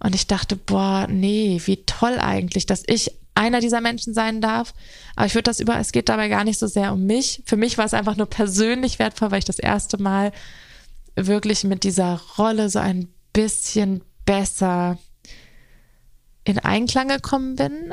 Und 0.00 0.14
ich 0.14 0.26
dachte, 0.26 0.56
boah, 0.56 1.06
nee, 1.10 1.60
wie 1.66 1.84
toll 1.84 2.18
eigentlich, 2.18 2.64
dass 2.64 2.84
ich 2.86 3.12
einer 3.34 3.60
dieser 3.60 3.82
Menschen 3.82 4.14
sein 4.14 4.40
darf. 4.40 4.72
Aber 5.14 5.26
ich 5.26 5.34
würde 5.34 5.44
das 5.44 5.60
über, 5.60 5.78
es 5.78 5.92
geht 5.92 6.08
dabei 6.08 6.28
gar 6.28 6.44
nicht 6.44 6.58
so 6.58 6.68
sehr 6.68 6.94
um 6.94 7.04
mich. 7.04 7.42
Für 7.44 7.56
mich 7.56 7.76
war 7.76 7.84
es 7.84 7.94
einfach 7.94 8.16
nur 8.16 8.26
persönlich 8.26 8.98
wertvoll, 8.98 9.30
weil 9.30 9.40
ich 9.40 9.44
das 9.44 9.58
erste 9.58 10.00
Mal 10.00 10.32
wirklich 11.26 11.64
mit 11.64 11.84
dieser 11.84 12.20
Rolle 12.38 12.70
so 12.70 12.78
ein 12.78 13.08
bisschen 13.32 14.02
besser 14.24 14.98
in 16.44 16.58
Einklang 16.58 17.08
gekommen 17.08 17.56
bin 17.56 17.92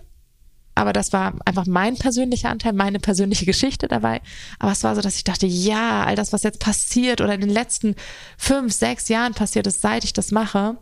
aber 0.75 0.91
das 0.91 1.13
war 1.13 1.33
einfach 1.45 1.65
mein 1.65 1.95
persönlicher 1.95 2.49
Anteil, 2.49 2.73
meine 2.73 2.99
persönliche 2.99 3.45
Geschichte 3.45 3.87
dabei. 3.87 4.21
Aber 4.59 4.73
es 4.73 4.83
war 4.83 4.93
so, 4.93 5.01
dass 5.01 5.15
ich 5.15 5.23
dachte, 5.23 5.47
ja, 5.47 6.03
all 6.03 6.15
das, 6.15 6.33
was 6.33 6.43
jetzt 6.43 6.59
passiert 6.59 7.21
oder 7.21 7.33
in 7.33 7.41
den 7.41 7.49
letzten 7.49 7.95
fünf, 8.37 8.73
sechs 8.73 9.07
Jahren 9.07 9.33
passiert 9.33 9.65
ist, 9.67 9.81
seit 9.81 10.03
ich 10.03 10.13
das 10.13 10.31
mache, 10.31 10.77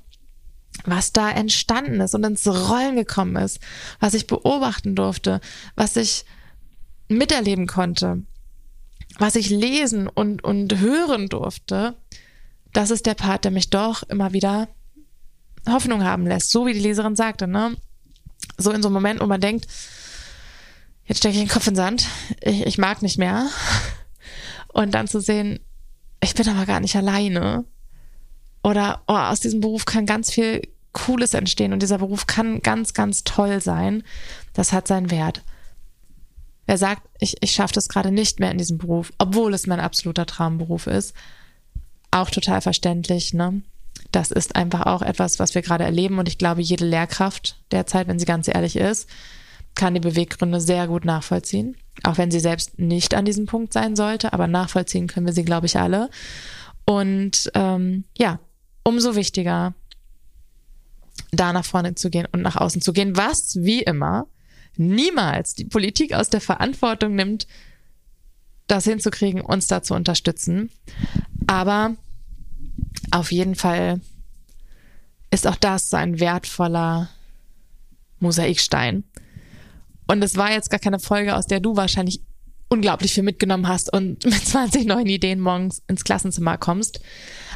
was 0.86 1.13
da 1.13 1.29
entstanden 1.29 2.01
ist 2.01 2.15
und 2.15 2.25
ins 2.25 2.47
Rollen 2.47 2.95
gekommen 2.95 3.36
ist, 3.36 3.60
was 3.99 4.15
ich 4.15 4.25
beobachten 4.25 4.95
durfte, 4.95 5.39
was 5.75 5.95
ich 5.95 6.25
miterleben 7.08 7.67
konnte, 7.67 8.23
was 9.19 9.36
ich 9.36 9.51
lesen 9.51 10.08
und, 10.08 10.43
und 10.43 10.79
hören 10.79 11.29
durfte, 11.29 11.95
das 12.73 12.91
ist 12.91 13.05
der 13.05 13.13
Part, 13.13 13.45
der 13.45 13.51
mich 13.51 13.69
doch 13.69 14.03
immer 14.03 14.33
wieder 14.33 14.67
Hoffnung 15.67 16.03
haben 16.03 16.27
lässt, 16.27 16.51
so 16.51 16.65
wie 16.65 16.73
die 16.73 16.79
Leserin 16.79 17.15
sagte, 17.15 17.47
ne? 17.47 17.77
so 18.57 18.71
in 18.71 18.81
so 18.81 18.89
einem 18.89 18.93
Moment, 18.93 19.21
wo 19.21 19.25
man 19.25 19.41
denkt, 19.41 19.67
jetzt 21.05 21.19
stecke 21.19 21.36
ich 21.36 21.41
den 21.41 21.49
Kopf 21.49 21.67
in 21.67 21.73
den 21.73 21.77
Sand, 21.77 22.07
ich, 22.41 22.65
ich 22.65 22.77
mag 22.77 23.01
nicht 23.01 23.17
mehr. 23.17 23.47
Und 24.67 24.91
dann 24.91 25.07
zu 25.07 25.19
sehen, 25.19 25.59
ich 26.21 26.33
bin 26.33 26.49
aber 26.49 26.65
gar 26.65 26.79
nicht 26.79 26.95
alleine. 26.95 27.65
Oder 28.63 29.03
oh, 29.07 29.13
aus 29.13 29.39
diesem 29.39 29.62
Beruf 29.62 29.86
kann 29.86 30.05
ganz 30.05 30.31
viel 30.31 30.67
Cooles 30.93 31.33
entstehen 31.33 31.73
und 31.73 31.81
dieser 31.81 31.97
Beruf 31.97 32.27
kann 32.27 32.62
ganz, 32.62 32.93
ganz 32.93 33.23
toll 33.23 33.62
sein. 33.62 34.03
Das 34.53 34.71
hat 34.71 34.88
seinen 34.88 35.12
Wert. 35.12 35.43
Wer 36.65 36.77
sagt, 36.77 37.03
ich, 37.19 37.36
ich 37.41 37.51
schaffe 37.51 37.73
das 37.73 37.89
gerade 37.89 38.12
nicht 38.12 38.39
mehr 38.39 38.51
in 38.51 38.57
diesem 38.57 38.77
Beruf, 38.77 39.12
obwohl 39.17 39.53
es 39.53 39.67
mein 39.67 39.81
absoluter 39.81 40.25
Traumberuf 40.25 40.88
ist, 40.88 41.13
auch 42.13 42.30
total 42.30 42.62
verständlich, 42.62 43.34
ne? 43.34 43.62
das 44.13 44.32
ist 44.32 44.56
einfach 44.56 44.86
auch 44.86 45.02
etwas, 45.02 45.39
was 45.39 45.56
wir 45.56 45.62
gerade 45.62 45.84
erleben. 45.84 46.19
Und 46.19 46.28
ich 46.28 46.38
glaube, 46.38 46.62
jede 46.62 46.86
Lehrkraft 46.86 47.58
derzeit, 47.71 48.08
wenn 48.08 48.19
sie 48.19 48.26
ganz 48.26 48.47
ehrlich 48.47 48.76
ist, 48.76 49.10
kann 49.76 49.95
die 49.95 49.99
Beweggründe 49.99 50.62
sehr 50.62 50.88
gut 50.88 51.04
nachvollziehen. 51.04 51.76
Auch 52.04 52.17
wenn 52.17 52.32
sie 52.32 52.39
selbst 52.39 52.80
nicht 52.80 53.15
an 53.15 53.26
diesem 53.26 53.47
Punkt 53.47 53.73
sein 53.73 53.95
sollte. 53.95 54.34
Aber 54.34 54.47
nachvollziehen 54.47 55.08
können 55.08 55.26
wir 55.26 55.34
sie, 55.34 55.45
glaube 55.45 55.65
ich, 55.65 55.78
alle. 55.78 56.10
Und 56.86 57.52
ähm, 57.56 58.04
ja, 58.17 58.39
umso 58.84 59.15
wichtiger, 59.15 59.73
da 61.32 61.54
nach 61.54 61.65
vorne 61.65 61.95
zu 61.95 62.10
gehen 62.10 62.28
und 62.32 62.41
nach 62.41 62.58
außen 62.58 62.82
zu 62.82 62.93
gehen, 62.93 63.17
was 63.17 63.56
wie 63.62 63.82
immer 63.82 64.28
niemals 64.76 65.56
die 65.56 65.65
Politik 65.65 66.13
aus 66.13 66.30
der 66.30 66.41
Verantwortung 66.41 67.15
nimmt, 67.15 67.47
das 68.67 68.86
hinzukriegen, 68.86 69.41
uns 69.41 69.67
da 69.67 69.84
zu 69.84 69.93
unterstützen. 69.93 70.69
Aber 71.47 71.95
auf 73.12 73.32
jeden 73.32 73.56
Fall 73.56 74.01
ist 75.32 75.47
auch 75.47 75.56
das 75.56 75.89
so 75.89 75.97
ein 75.97 76.19
wertvoller 76.19 77.10
Mosaikstein. 78.19 79.03
Und 80.08 80.23
es 80.23 80.36
war 80.36 80.51
jetzt 80.51 80.69
gar 80.69 80.79
keine 80.79 80.99
Folge, 80.99 81.36
aus 81.36 81.47
der 81.47 81.60
du 81.60 81.75
wahrscheinlich 81.75 82.21
unglaublich 82.69 83.13
viel 83.13 83.23
mitgenommen 83.23 83.67
hast 83.67 83.91
und 83.93 84.25
mit 84.25 84.34
20 84.45 84.86
neuen 84.86 85.08
Ideen 85.08 85.39
morgens 85.39 85.82
ins 85.88 86.03
Klassenzimmer 86.03 86.58
kommst. 86.58 86.99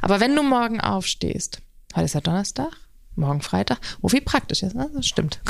Aber 0.02 0.20
wenn 0.20 0.36
du 0.36 0.44
morgen 0.44 0.80
aufstehst, 0.80 1.62
heute 1.96 2.06
ist 2.06 2.16
ja 2.16 2.22
Donnerstag, 2.22 2.72
morgen 3.16 3.42
Freitag, 3.42 3.80
oh, 4.02 4.12
wie 4.12 4.22
praktisch 4.22 4.64
ist, 4.64 4.76
ne? 4.76 4.90
Das 4.94 5.08
stimmt. 5.08 5.42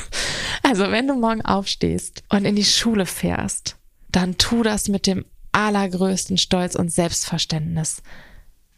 also, 0.62 0.90
wenn 0.90 1.06
du 1.06 1.14
morgen 1.14 1.42
aufstehst 1.42 2.22
und 2.30 2.44
in 2.44 2.56
die 2.56 2.64
Schule 2.64 3.06
fährst, 3.06 3.76
dann 4.10 4.38
tu 4.38 4.62
das 4.62 4.88
mit 4.88 5.06
dem 5.06 5.24
allergrößten 5.52 6.38
Stolz 6.38 6.74
und 6.74 6.90
Selbstverständnis 6.90 8.02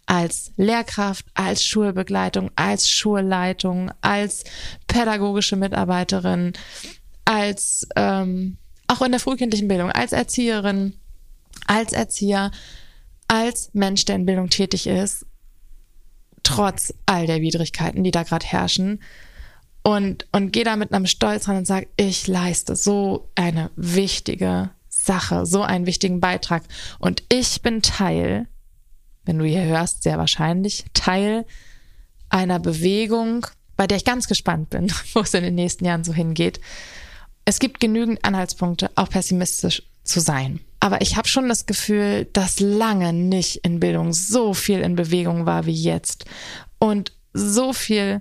als 0.06 0.52
Lehrkraft, 0.56 1.26
als 1.34 1.64
Schulbegleitung, 1.64 2.50
als 2.56 2.90
Schulleitung, 2.90 3.90
als 4.00 4.44
pädagogische 4.86 5.56
Mitarbeiterin, 5.56 6.52
als 7.24 7.88
ähm, 7.96 8.58
auch 8.86 9.02
in 9.02 9.12
der 9.12 9.20
frühkindlichen 9.20 9.68
Bildung, 9.68 9.90
als 9.90 10.12
Erzieherin, 10.12 10.94
als 11.66 11.92
Erzieher, 11.92 12.50
als 13.28 13.70
Mensch, 13.72 14.04
der 14.04 14.16
in 14.16 14.26
Bildung 14.26 14.50
tätig 14.50 14.86
ist, 14.86 15.24
trotz 16.42 16.92
all 17.06 17.26
der 17.26 17.40
Widrigkeiten, 17.40 18.04
die 18.04 18.10
da 18.10 18.22
gerade 18.22 18.46
herrschen. 18.46 19.00
Und, 19.82 20.26
und 20.32 20.52
geh 20.52 20.64
da 20.64 20.76
mit 20.76 20.92
einem 20.92 21.06
Stolz 21.06 21.48
ran 21.48 21.58
und 21.58 21.66
sag, 21.66 21.88
ich 21.96 22.26
leiste 22.26 22.76
so 22.76 23.30
eine 23.34 23.70
wichtige 23.76 24.70
Sache, 25.04 25.46
so 25.46 25.62
einen 25.62 25.86
wichtigen 25.86 26.20
Beitrag. 26.20 26.62
Und 26.98 27.22
ich 27.28 27.62
bin 27.62 27.82
Teil 27.82 28.46
wenn 29.24 29.38
du 29.38 29.44
hier 29.44 29.64
hörst, 29.64 30.02
sehr 30.02 30.18
wahrscheinlich 30.18 30.84
Teil 30.92 31.46
einer 32.28 32.58
Bewegung, 32.58 33.46
bei 33.76 33.86
der 33.86 33.96
ich 33.96 34.04
ganz 34.04 34.28
gespannt 34.28 34.70
bin, 34.70 34.92
wo 35.14 35.20
es 35.20 35.34
in 35.34 35.44
den 35.44 35.54
nächsten 35.54 35.84
Jahren 35.84 36.04
so 36.04 36.12
hingeht. 36.12 36.60
Es 37.44 37.58
gibt 37.58 37.80
genügend 37.80 38.24
Anhaltspunkte, 38.24 38.90
auch 38.94 39.10
pessimistisch 39.10 39.82
zu 40.02 40.20
sein. 40.20 40.60
Aber 40.80 41.00
ich 41.00 41.16
habe 41.16 41.28
schon 41.28 41.48
das 41.48 41.66
Gefühl, 41.66 42.26
dass 42.32 42.60
lange 42.60 43.12
nicht 43.12 43.56
in 43.64 43.80
Bildung 43.80 44.12
so 44.12 44.52
viel 44.52 44.80
in 44.80 44.96
Bewegung 44.96 45.46
war 45.46 45.64
wie 45.64 45.72
jetzt 45.72 46.26
und 46.78 47.12
so 47.32 47.72
viel 47.72 48.20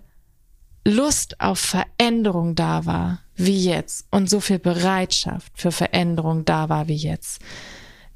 Lust 0.85 1.39
auf 1.39 1.59
Veränderung 1.59 2.55
da 2.55 2.85
war 2.85 3.22
wie 3.35 3.63
jetzt 3.63 4.05
und 4.11 4.29
so 4.29 4.39
viel 4.39 4.59
Bereitschaft 4.59 5.51
für 5.55 5.71
Veränderung 5.71 6.45
da 6.45 6.69
war 6.69 6.87
wie 6.87 6.95
jetzt. 6.95 7.41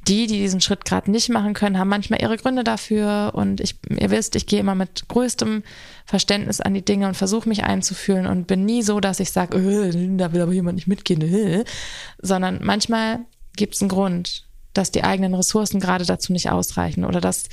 Die, 0.08 0.26
die 0.26 0.38
diesen 0.38 0.62
Schritt 0.62 0.86
gerade 0.86 1.12
nicht 1.12 1.28
machen 1.28 1.54
können, 1.54 1.78
haben 1.78 1.90
manchmal 1.90 2.22
ihre 2.22 2.38
Gründe 2.38 2.64
dafür 2.64 3.32
und 3.34 3.60
ich, 3.60 3.76
ihr 3.90 4.10
wisst, 4.10 4.38
ich 4.38 4.46
gehe 4.46 4.62
immer 4.62 4.76
mit 4.76 5.10
größtem 5.10 5.64
Verständnis 6.06 6.62
an 6.62 6.74
die 6.74 6.86
Dinge 6.86 7.08
und 7.08 7.18
versuche 7.18 7.50
mich 7.50 7.66
einzufühlen 7.66 8.26
und 8.26 8.48
bin 8.48 8.64
nie 8.64 8.84
so, 8.84 9.02
dass 9.02 9.20
ich 9.20 9.32
sage, 9.32 9.58
äh, 9.58 10.18
da 10.18 10.32
will 10.32 10.42
aber 10.42 10.54
jemand 10.54 10.76
nicht 10.76 10.88
mitgehen, 10.88 11.22
äh, 11.22 11.66
sondern 12.22 12.60
manchmal 12.64 13.26
gibt 13.58 13.76
es 13.76 13.82
einen 13.82 13.90
Grund, 13.90 14.48
dass 14.74 14.92
die 14.92 15.04
eigenen 15.04 15.34
Ressourcen 15.34 15.82
gerade 15.82 16.06
dazu 16.06 16.32
nicht 16.32 16.50
ausreichen 16.52 17.04
oder 17.04 17.20
dass 17.20 17.50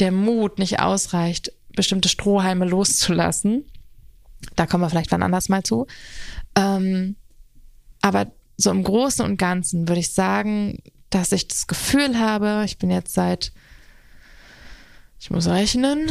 der 0.00 0.10
Mut 0.10 0.58
nicht 0.58 0.80
ausreicht, 0.80 1.52
bestimmte 1.76 2.08
Strohhalme 2.08 2.64
loszulassen. 2.64 3.64
Da 4.56 4.66
kommen 4.66 4.82
wir 4.82 4.90
vielleicht 4.90 5.12
wann 5.12 5.22
anders 5.22 5.48
mal 5.48 5.62
zu. 5.62 5.86
Ähm, 6.54 7.16
aber 8.00 8.32
so 8.56 8.70
im 8.70 8.84
Großen 8.84 9.24
und 9.24 9.36
Ganzen 9.36 9.88
würde 9.88 10.00
ich 10.00 10.12
sagen, 10.12 10.78
dass 11.10 11.32
ich 11.32 11.48
das 11.48 11.66
Gefühl 11.66 12.18
habe, 12.18 12.62
ich 12.64 12.78
bin 12.78 12.90
jetzt 12.90 13.14
seit, 13.14 13.52
ich 15.18 15.30
muss 15.30 15.46
rechnen, 15.46 16.10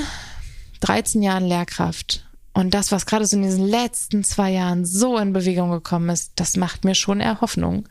13 0.82 1.22
Jahren 1.22 1.46
Lehrkraft. 1.46 2.28
Und 2.54 2.74
das, 2.74 2.92
was 2.92 3.06
gerade 3.06 3.26
so 3.26 3.38
in 3.38 3.44
diesen 3.44 3.66
letzten 3.66 4.24
zwei 4.24 4.52
Jahren 4.52 4.86
so 4.86 5.18
in 5.18 5.34
Bewegung 5.34 5.72
gekommen 5.72 6.10
ist, 6.10 6.34
das 6.36 6.58
macht 6.58 6.84
mir 6.84 6.96
schon 6.96 7.22
eher 7.22 7.40
Hoffnung. 7.42 7.88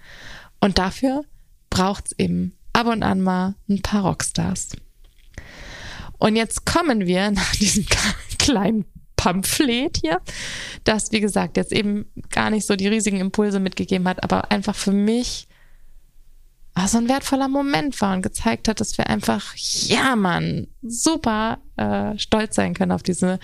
Und 0.61 0.79
dafür 0.79 1.25
braucht 1.71 2.07
es 2.07 2.19
eben 2.19 2.57
ab 2.73 2.87
und 2.87 3.03
an 3.03 3.21
mal 3.21 3.55
ein 3.69 3.81
paar 3.81 4.03
Rockstars. 4.03 4.71
Und 6.19 6.37
jetzt 6.37 6.67
kommen 6.67 7.07
wir 7.07 7.31
nach 7.31 7.53
diesem 7.57 7.87
kleinen 8.39 8.85
Pamphlet 9.21 9.99
hier, 9.99 10.23
das, 10.85 11.13
wie 11.13 11.21
gesagt, 11.21 11.59
jetzt 11.59 11.73
eben 11.73 12.07
gar 12.31 12.49
nicht 12.49 12.67
so 12.67 12.75
die 12.75 12.89
riesigen 12.89 13.21
Impulse 13.21 13.61
mitgegeben 13.61 14.09
hat, 14.09 14.25
aber 14.25 14.51
einfach 14.51 14.75
für 14.75 14.93
mich 14.93 15.47
so 16.87 16.97
ein 16.97 17.09
wertvoller 17.11 17.49
Moment 17.49 18.01
war 18.01 18.15
und 18.15 18.23
gezeigt 18.23 18.67
hat, 18.67 18.81
dass 18.81 18.97
wir 18.97 19.11
einfach, 19.11 19.55
ja 19.57 20.17
Mann, 20.17 20.69
super 20.81 21.59
äh, 21.77 22.17
stolz 22.19 22.55
sein 22.55 22.73
können 22.73 22.93
auf 22.93 23.03
diese 23.03 23.39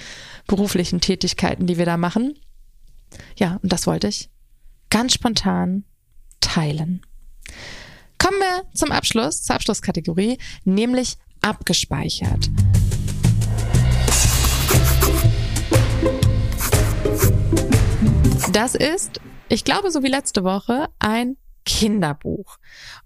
beruflichen 0.46 1.02
Tätigkeiten, 1.02 1.66
die 1.66 1.76
wir 1.76 1.84
da 1.84 1.98
machen. 1.98 2.38
Ja, 3.36 3.58
und 3.62 3.70
das 3.70 3.86
wollte 3.86 4.08
ich 4.08 4.30
ganz 4.88 5.12
spontan 5.12 5.84
teilen. 6.40 7.02
Kommen 8.16 8.38
wir 8.38 8.64
zum 8.72 8.92
Abschluss, 8.92 9.42
zur 9.42 9.56
Abschlusskategorie, 9.56 10.38
nämlich 10.64 11.18
abgespeichert. 11.42 12.48
Das 18.56 18.74
ist, 18.74 19.20
ich 19.50 19.64
glaube, 19.64 19.90
so 19.90 20.02
wie 20.02 20.08
letzte 20.08 20.42
Woche, 20.42 20.88
ein 20.98 21.36
Kinderbuch. 21.66 22.56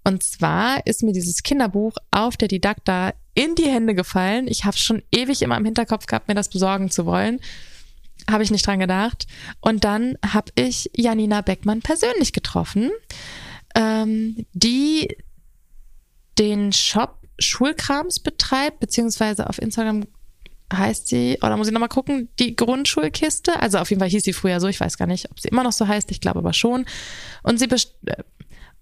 Und 0.05 0.23
zwar 0.23 0.87
ist 0.87 1.03
mir 1.03 1.11
dieses 1.11 1.43
Kinderbuch 1.43 1.97
auf 2.09 2.37
der 2.37 2.47
Didakta 2.47 3.13
in 3.33 3.55
die 3.55 3.67
Hände 3.67 3.93
gefallen. 3.93 4.47
Ich 4.47 4.63
habe 4.63 4.77
schon 4.77 5.03
ewig 5.11 5.41
immer 5.41 5.57
im 5.57 5.65
Hinterkopf 5.65 6.05
gehabt, 6.05 6.29
mir 6.29 6.35
das 6.35 6.47
besorgen 6.47 6.89
zu 6.89 7.05
wollen. 7.05 7.41
Habe 8.29 8.43
ich 8.43 8.51
nicht 8.51 8.65
dran 8.65 8.79
gedacht. 8.79 9.27
Und 9.59 9.83
dann 9.83 10.15
habe 10.25 10.53
ich 10.55 10.89
Janina 10.95 11.41
Beckmann 11.41 11.81
persönlich 11.81 12.31
getroffen, 12.31 12.89
ähm, 13.75 14.45
die 14.53 15.17
den 16.39 16.71
Shop 16.71 17.17
Schulkrams 17.39 18.21
betreibt, 18.21 18.79
beziehungsweise 18.79 19.49
auf 19.49 19.61
Instagram 19.61 20.05
heißt 20.71 21.07
sie, 21.07 21.37
oder 21.41 21.57
muss 21.57 21.67
ich 21.67 21.73
nochmal 21.73 21.89
gucken, 21.89 22.29
die 22.39 22.55
Grundschulkiste. 22.55 23.59
Also 23.59 23.77
auf 23.79 23.89
jeden 23.89 23.99
Fall 23.99 24.09
hieß 24.09 24.23
sie 24.23 24.33
früher 24.33 24.59
so, 24.59 24.67
ich 24.67 24.79
weiß 24.79 24.97
gar 24.97 25.07
nicht, 25.07 25.29
ob 25.31 25.39
sie 25.39 25.49
immer 25.49 25.63
noch 25.63 25.71
so 25.71 25.87
heißt, 25.87 26.11
ich 26.11 26.21
glaube 26.21 26.39
aber 26.39 26.53
schon. 26.53 26.85
Und 27.43 27.59
sie, 27.59 27.65
äh, 27.65 28.23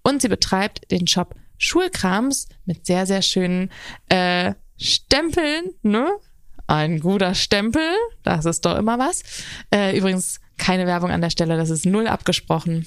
und 0.02 0.22
sie 0.22 0.28
betreibt 0.28 0.90
den 0.90 1.06
Shop 1.06 1.34
Schulkrams 1.58 2.48
mit 2.64 2.86
sehr, 2.86 3.06
sehr 3.06 3.22
schönen 3.22 3.70
äh, 4.08 4.54
Stempeln, 4.78 5.70
ne? 5.82 6.08
Ein 6.66 7.00
guter 7.00 7.34
Stempel, 7.34 7.82
das 8.22 8.44
ist 8.44 8.64
doch 8.64 8.78
immer 8.78 8.98
was. 8.98 9.22
Äh, 9.74 9.98
übrigens 9.98 10.40
keine 10.56 10.86
Werbung 10.86 11.10
an 11.10 11.20
der 11.20 11.30
Stelle, 11.30 11.56
das 11.56 11.68
ist 11.68 11.84
null 11.84 12.06
abgesprochen, 12.06 12.86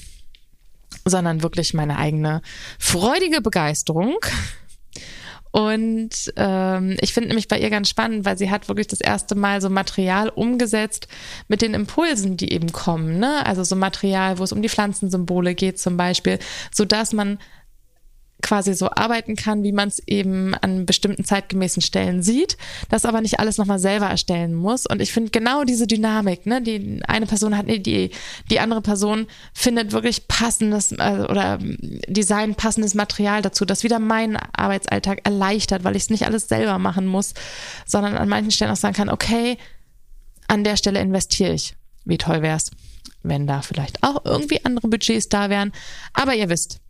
sondern 1.05 1.43
wirklich 1.43 1.73
meine 1.73 1.97
eigene 1.97 2.41
freudige 2.79 3.41
Begeisterung 3.41 4.15
und 5.53 6.09
ähm, 6.35 6.97
ich 6.99 7.13
finde 7.13 7.27
nämlich 7.27 7.47
bei 7.47 7.59
ihr 7.59 7.69
ganz 7.69 7.87
spannend, 7.87 8.25
weil 8.25 8.39
sie 8.39 8.49
hat 8.49 8.69
wirklich 8.69 8.87
das 8.87 9.01
erste 9.01 9.35
Mal 9.35 9.61
so 9.61 9.69
Material 9.69 10.29
umgesetzt 10.29 11.07
mit 11.47 11.61
den 11.61 11.75
Impulsen, 11.75 12.37
die 12.37 12.51
eben 12.51 12.71
kommen. 12.71 13.19
Ne? 13.19 13.45
Also 13.45 13.63
so 13.63 13.75
Material, 13.75 14.39
wo 14.39 14.43
es 14.45 14.51
um 14.51 14.63
die 14.63 14.69
Pflanzensymbole 14.69 15.53
geht 15.53 15.77
zum 15.77 15.95
Beispiel, 15.95 16.39
so 16.71 16.85
dass 16.85 17.13
man 17.13 17.37
quasi 18.43 18.75
so 18.75 18.91
arbeiten 18.91 19.35
kann, 19.35 19.63
wie 19.63 19.71
man 19.71 19.87
es 19.87 19.99
eben 20.05 20.53
an 20.53 20.85
bestimmten 20.85 21.23
zeitgemäßen 21.23 21.81
Stellen 21.81 22.21
sieht, 22.21 22.57
das 22.89 23.05
aber 23.05 23.21
nicht 23.21 23.39
alles 23.39 23.57
nochmal 23.57 23.79
selber 23.79 24.05
erstellen 24.05 24.53
muss. 24.53 24.85
Und 24.85 25.01
ich 25.01 25.11
finde 25.11 25.31
genau 25.31 25.63
diese 25.63 25.87
Dynamik, 25.87 26.45
ne, 26.45 26.61
die 26.61 26.99
eine 27.07 27.25
Person 27.25 27.57
hat 27.57 27.65
eine 27.65 27.75
Idee, 27.75 28.11
die 28.51 28.59
andere 28.59 28.81
Person 28.81 29.25
findet 29.53 29.93
wirklich 29.93 30.27
passendes 30.27 30.91
äh, 30.91 31.25
oder 31.27 31.57
Design 31.61 32.53
passendes 32.53 32.93
Material 32.93 33.41
dazu, 33.41 33.65
das 33.65 33.83
wieder 33.83 33.97
meinen 33.97 34.37
Arbeitsalltag 34.53 35.21
erleichtert, 35.23 35.83
weil 35.83 35.95
ich 35.95 36.03
es 36.03 36.09
nicht 36.09 36.25
alles 36.25 36.47
selber 36.47 36.77
machen 36.77 37.07
muss, 37.07 37.33
sondern 37.85 38.17
an 38.17 38.29
manchen 38.29 38.51
Stellen 38.51 38.71
auch 38.71 38.75
sagen 38.75 38.93
kann, 38.93 39.09
okay, 39.09 39.57
an 40.47 40.63
der 40.63 40.77
Stelle 40.77 40.99
investiere 40.99 41.53
ich. 41.53 41.75
Wie 42.05 42.17
toll 42.17 42.41
wär's, 42.41 42.71
wenn 43.23 43.47
da 43.47 43.61
vielleicht 43.61 44.03
auch 44.03 44.25
irgendwie 44.25 44.63
andere 44.65 44.89
Budgets 44.89 45.29
da 45.29 45.49
wären. 45.49 45.71
Aber 46.11 46.35
ihr 46.35 46.49
wisst, 46.49 46.81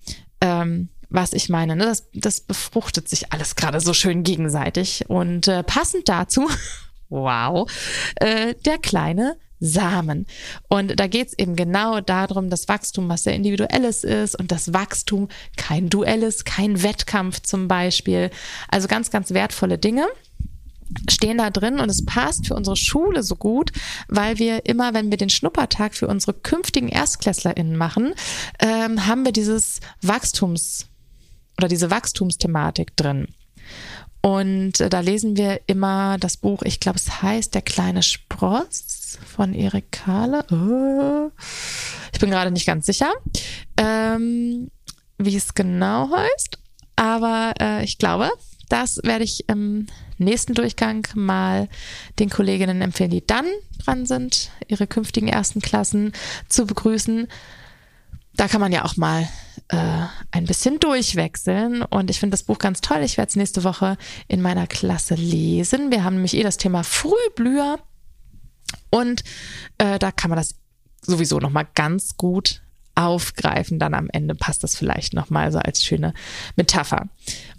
ähm, 0.41 0.89
was 1.13 1.31
ich 1.31 1.47
meine. 1.47 1.75
Ne? 1.75 1.85
Das, 1.85 2.09
das 2.13 2.41
befruchtet 2.41 3.07
sich 3.07 3.31
alles 3.31 3.55
gerade 3.55 3.79
so 3.79 3.93
schön 3.93 4.23
gegenseitig. 4.23 5.05
Und 5.07 5.47
äh, 5.47 5.63
passend 5.63 6.09
dazu, 6.09 6.49
wow, 7.09 7.69
äh, 8.15 8.55
der 8.65 8.79
kleine 8.79 9.37
Samen. 9.59 10.25
Und 10.67 10.99
da 10.99 11.07
geht's 11.07 11.33
eben 11.37 11.55
genau 11.55 12.01
darum, 12.01 12.49
das 12.49 12.67
Wachstum, 12.67 13.07
was 13.07 13.23
sehr 13.23 13.35
individuelles 13.35 14.03
ist 14.03 14.37
und 14.37 14.51
das 14.51 14.73
Wachstum 14.73 15.29
kein 15.55 15.89
duelles, 15.89 16.43
kein 16.43 16.83
Wettkampf 16.83 17.41
zum 17.41 17.69
Beispiel. 17.69 18.29
Also 18.67 18.89
ganz, 18.89 19.09
ganz 19.09 19.31
wertvolle 19.31 19.77
Dinge 19.77 20.05
stehen 21.09 21.37
da 21.37 21.49
drin 21.49 21.79
und 21.79 21.89
es 21.89 22.05
passt 22.05 22.47
für 22.47 22.55
unsere 22.55 22.75
Schule 22.75 23.23
so 23.23 23.35
gut, 23.35 23.71
weil 24.09 24.37
wir 24.37 24.65
immer, 24.65 24.93
wenn 24.93 25.11
wir 25.11 25.17
den 25.17 25.29
Schnuppertag 25.29 25.95
für 25.95 26.07
unsere 26.07 26.33
künftigen 26.33 26.89
ErstklässlerInnen 26.89 27.77
machen, 27.77 28.13
ähm, 28.59 29.07
haben 29.07 29.23
wir 29.23 29.31
dieses 29.31 29.79
Wachstums 30.01 30.87
oder 31.57 31.67
diese 31.67 31.91
Wachstumsthematik 31.91 32.95
drin. 32.95 33.27
Und 34.21 34.79
äh, 34.79 34.89
da 34.89 35.01
lesen 35.01 35.35
wir 35.35 35.61
immer 35.67 36.17
das 36.17 36.37
Buch, 36.37 36.61
ich 36.63 36.79
glaube, 36.79 36.97
es 36.97 37.21
heißt 37.21 37.53
Der 37.53 37.61
kleine 37.61 38.03
Spross 38.03 39.17
von 39.25 39.53
Erik 39.53 39.91
Kahle. 39.91 40.45
Oh. 40.49 41.31
Ich 42.13 42.19
bin 42.19 42.29
gerade 42.29 42.51
nicht 42.51 42.65
ganz 42.65 42.85
sicher, 42.85 43.11
ähm, 43.75 44.71
wie 45.17 45.35
es 45.35 45.53
genau 45.53 46.09
heißt. 46.09 46.57
Aber 46.95 47.53
äh, 47.59 47.83
ich 47.83 47.97
glaube, 47.97 48.29
das 48.69 49.01
werde 49.03 49.25
ich 49.25 49.49
im 49.49 49.87
nächsten 50.17 50.53
Durchgang 50.53 51.05
mal 51.15 51.67
den 52.19 52.29
Kolleginnen 52.29 52.81
empfehlen, 52.81 53.11
die 53.11 53.25
dann 53.25 53.45
dran 53.83 54.05
sind, 54.05 54.51
ihre 54.67 54.87
künftigen 54.87 55.27
ersten 55.27 55.61
Klassen 55.61 56.13
zu 56.47 56.65
begrüßen. 56.65 57.27
Da 58.35 58.47
kann 58.47 58.61
man 58.61 58.71
ja 58.71 58.83
auch 58.83 58.97
mal 58.97 59.27
äh, 59.67 60.05
ein 60.31 60.45
bisschen 60.45 60.79
durchwechseln. 60.79 61.83
Und 61.83 62.09
ich 62.09 62.19
finde 62.19 62.33
das 62.33 62.43
Buch 62.43 62.57
ganz 62.57 62.81
toll. 62.81 63.01
Ich 63.03 63.17
werde 63.17 63.29
es 63.29 63.35
nächste 63.35 63.63
Woche 63.63 63.97
in 64.27 64.41
meiner 64.41 64.67
Klasse 64.67 65.15
lesen. 65.15 65.91
Wir 65.91 66.03
haben 66.03 66.15
nämlich 66.15 66.35
eh 66.35 66.43
das 66.43 66.57
Thema 66.57 66.83
Frühblüher. 66.83 67.79
Und 68.89 69.23
äh, 69.77 69.99
da 69.99 70.11
kann 70.11 70.29
man 70.29 70.37
das 70.37 70.55
sowieso 71.01 71.39
nochmal 71.39 71.67
ganz 71.75 72.17
gut 72.17 72.61
aufgreifen. 72.95 73.79
Dann 73.79 73.93
am 73.93 74.09
Ende 74.11 74.35
passt 74.35 74.63
das 74.63 74.75
vielleicht 74.75 75.13
nochmal 75.13 75.51
so 75.51 75.59
als 75.59 75.83
schöne 75.83 76.13
Metapher. 76.55 77.09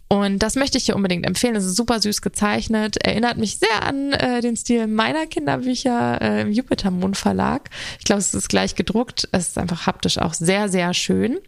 Und 0.08 0.38
das 0.40 0.54
möchte 0.54 0.78
ich 0.78 0.84
hier 0.84 0.96
unbedingt 0.96 1.26
empfehlen. 1.26 1.56
Es 1.56 1.64
ist 1.64 1.76
super 1.76 2.00
süß 2.00 2.22
gezeichnet, 2.22 2.96
erinnert 3.04 3.38
mich 3.38 3.58
sehr 3.58 3.82
an 3.82 4.12
äh, 4.12 4.40
den 4.40 4.56
Stil 4.56 4.86
meiner 4.86 5.26
Kinderbücher 5.26 6.20
äh, 6.20 6.42
im 6.42 6.52
Jupiter 6.52 6.90
Mond 6.90 7.16
Verlag. 7.16 7.70
Ich 7.98 8.04
glaube, 8.04 8.20
es 8.20 8.34
ist 8.34 8.48
gleich 8.48 8.74
gedruckt. 8.74 9.28
Es 9.32 9.48
ist 9.48 9.58
einfach 9.58 9.86
haptisch 9.86 10.18
auch 10.18 10.34
sehr, 10.34 10.68
sehr 10.68 10.94
schön. 10.94 11.38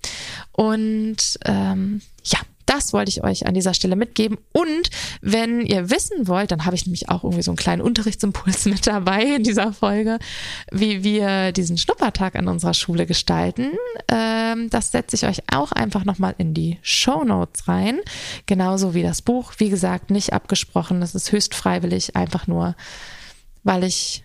Und 0.52 1.38
ähm, 1.44 2.00
ja, 2.24 2.38
Das 2.66 2.92
wollte 2.92 3.10
ich 3.10 3.22
euch 3.22 3.46
an 3.46 3.54
dieser 3.54 3.74
Stelle 3.74 3.96
mitgeben. 3.96 4.38
Und 4.52 4.90
wenn 5.20 5.64
ihr 5.64 5.88
wissen 5.90 6.26
wollt, 6.26 6.50
dann 6.50 6.64
habe 6.64 6.74
ich 6.74 6.84
nämlich 6.84 7.08
auch 7.08 7.22
irgendwie 7.22 7.42
so 7.42 7.52
einen 7.52 7.56
kleinen 7.56 7.80
Unterrichtsimpuls 7.80 8.64
mit 8.66 8.86
dabei 8.86 9.22
in 9.36 9.44
dieser 9.44 9.72
Folge, 9.72 10.18
wie 10.72 11.04
wir 11.04 11.52
diesen 11.52 11.78
Schnuppertag 11.78 12.34
an 12.36 12.48
unserer 12.48 12.74
Schule 12.74 13.06
gestalten. 13.06 13.70
Ähm, 14.08 14.68
das 14.70 14.90
setze 14.90 15.16
ich 15.16 15.26
euch 15.26 15.42
auch 15.52 15.72
einfach 15.72 16.04
nochmal 16.04 16.34
in 16.38 16.54
die 16.54 16.78
Show 16.82 17.24
Notes 17.24 17.68
rein. 17.68 18.00
Genauso 18.46 18.94
wie 18.94 19.02
das 19.02 19.22
Buch. 19.22 19.54
Wie 19.58 19.70
gesagt, 19.70 20.10
nicht 20.10 20.32
abgesprochen. 20.32 21.00
Das 21.00 21.14
ist 21.14 21.30
höchst 21.32 21.54
freiwillig, 21.54 22.16
einfach 22.16 22.46
nur, 22.46 22.74
weil 23.62 23.84
ich 23.84 24.24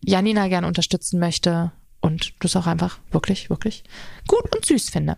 Janina 0.00 0.48
gern 0.48 0.64
unterstützen 0.64 1.18
möchte 1.18 1.72
und 2.04 2.34
das 2.40 2.54
auch 2.54 2.66
einfach 2.66 2.98
wirklich, 3.12 3.48
wirklich 3.48 3.82
gut 4.28 4.54
und 4.54 4.66
süß 4.66 4.90
finde. 4.90 5.16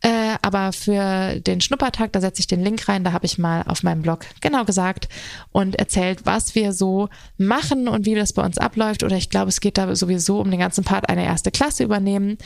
Äh, 0.00 0.36
aber 0.42 0.72
für 0.72 1.40
den 1.40 1.60
Schnuppertag, 1.60 2.12
da 2.12 2.20
setze 2.20 2.38
ich 2.38 2.46
den 2.46 2.62
Link 2.62 2.88
rein, 2.88 3.02
da 3.02 3.10
habe 3.10 3.26
ich 3.26 3.36
mal 3.36 3.64
auf 3.66 3.82
meinem 3.82 4.02
Blog 4.02 4.24
genau 4.40 4.64
gesagt 4.64 5.08
und 5.50 5.74
erzählt, 5.74 6.26
was 6.26 6.54
wir 6.54 6.72
so 6.72 7.08
machen 7.36 7.88
und 7.88 8.06
wie 8.06 8.14
das 8.14 8.32
bei 8.32 8.44
uns 8.44 8.58
abläuft. 8.58 9.02
Oder 9.02 9.16
ich 9.16 9.28
glaube, 9.28 9.48
es 9.48 9.60
geht 9.60 9.76
da 9.76 9.92
sowieso 9.96 10.40
um 10.40 10.52
den 10.52 10.60
ganzen 10.60 10.84
Part 10.84 11.08
eine 11.08 11.24
erste 11.24 11.50
Klasse 11.50 11.82
übernehmen. 11.82 12.38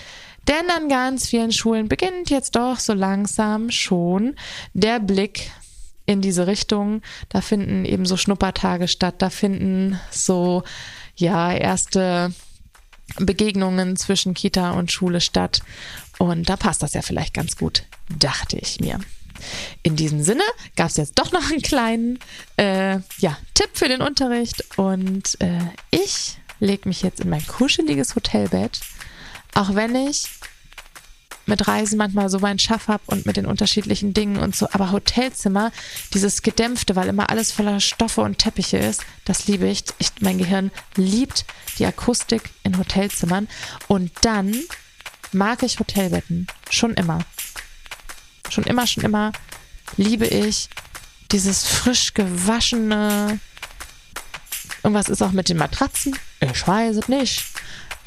Denn 0.48 0.70
an 0.74 0.88
ganz 0.88 1.28
vielen 1.28 1.52
Schulen 1.52 1.86
beginnt 1.86 2.30
jetzt 2.30 2.56
doch 2.56 2.78
so 2.78 2.94
langsam 2.94 3.70
schon 3.70 4.34
der 4.72 4.98
Blick 4.98 5.50
in 6.06 6.22
diese 6.22 6.46
Richtung. 6.46 7.02
Da 7.28 7.42
finden 7.42 7.84
eben 7.84 8.06
so 8.06 8.16
Schnuppertage 8.16 8.88
statt, 8.88 9.16
da 9.18 9.28
finden 9.28 10.00
so, 10.10 10.62
ja, 11.16 11.52
erste 11.52 12.32
Begegnungen 13.18 13.96
zwischen 13.96 14.34
Kita 14.34 14.72
und 14.72 14.90
Schule 14.90 15.20
statt. 15.20 15.62
Und 16.18 16.48
da 16.48 16.56
passt 16.56 16.82
das 16.82 16.94
ja 16.94 17.02
vielleicht 17.02 17.34
ganz 17.34 17.56
gut, 17.56 17.84
dachte 18.18 18.56
ich 18.58 18.80
mir. 18.80 19.00
In 19.82 19.96
diesem 19.96 20.22
Sinne 20.22 20.44
gab 20.76 20.88
es 20.88 20.96
jetzt 20.96 21.18
doch 21.18 21.32
noch 21.32 21.50
einen 21.50 21.62
kleinen 21.62 22.18
äh, 22.56 22.98
ja, 23.18 23.36
Tipp 23.54 23.70
für 23.74 23.88
den 23.88 24.00
Unterricht 24.00 24.64
und 24.78 25.40
äh, 25.40 25.58
ich 25.90 26.38
lege 26.60 26.88
mich 26.88 27.02
jetzt 27.02 27.20
in 27.20 27.28
mein 27.28 27.46
kuscheliges 27.46 28.14
Hotelbett, 28.14 28.80
auch 29.54 29.74
wenn 29.74 29.94
ich 29.94 30.28
mit 31.46 31.66
Reisen 31.66 31.98
manchmal 31.98 32.28
so 32.28 32.38
meinen 32.38 32.59
Schaff 32.59 32.88
habe 32.88 33.02
und 33.07 33.26
mit 33.26 33.37
den 33.37 33.46
unterschiedlichen 33.46 34.14
Dingen 34.14 34.38
und 34.38 34.57
so. 34.57 34.68
Aber 34.72 34.92
Hotelzimmer, 34.92 35.72
dieses 36.12 36.42
Gedämpfte, 36.42 36.96
weil 36.96 37.09
immer 37.09 37.30
alles 37.30 37.52
voller 37.52 37.80
Stoffe 37.80 38.22
und 38.22 38.38
Teppiche 38.38 38.78
ist, 38.78 39.02
das 39.24 39.46
liebe 39.46 39.66
ich. 39.66 39.85
ich 39.98 40.11
mein 40.20 40.38
Gehirn 40.38 40.70
liebt 40.96 41.44
die 41.78 41.87
Akustik 41.87 42.50
in 42.62 42.78
Hotelzimmern. 42.78 43.48
Und 43.88 44.12
dann 44.22 44.54
mag 45.33 45.62
ich 45.62 45.78
Hotelbetten. 45.78 46.46
Schon 46.70 46.94
immer. 46.94 47.20
Schon 48.48 48.64
immer, 48.64 48.87
schon 48.87 49.04
immer 49.04 49.33
liebe 49.96 50.26
ich 50.26 50.68
dieses 51.33 51.66
frisch 51.66 52.14
gewaschene. 52.14 53.38
Irgendwas 54.83 55.09
ist 55.09 55.22
auch 55.22 55.33
mit 55.33 55.48
den 55.48 55.57
Matratzen. 55.57 56.16
Ich 56.40 56.66
weiß 56.66 56.96
es 56.96 57.09
nicht. 57.09 57.44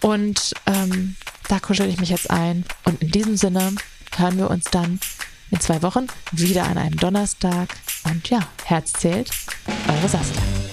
Und 0.02 0.54
ähm, 0.66 1.16
da 1.48 1.60
kuschel 1.60 1.90
ich 1.90 2.00
mich 2.00 2.10
jetzt 2.10 2.30
ein. 2.30 2.66
Und 2.86 3.02
in 3.02 3.12
diesem 3.12 3.38
Sinne 3.38 3.74
hören 4.16 4.38
wir 4.38 4.50
uns 4.50 4.66
dann 4.66 5.00
in 5.52 5.60
zwei 5.60 5.82
Wochen 5.82 6.08
wieder 6.32 6.66
an 6.66 6.78
einem 6.78 6.98
Donnerstag. 6.98 7.70
Und 8.04 8.30
ja, 8.30 8.40
Herz 8.66 8.94
zählt, 8.94 9.30
eure 9.88 10.10
Saskia. 10.10 10.67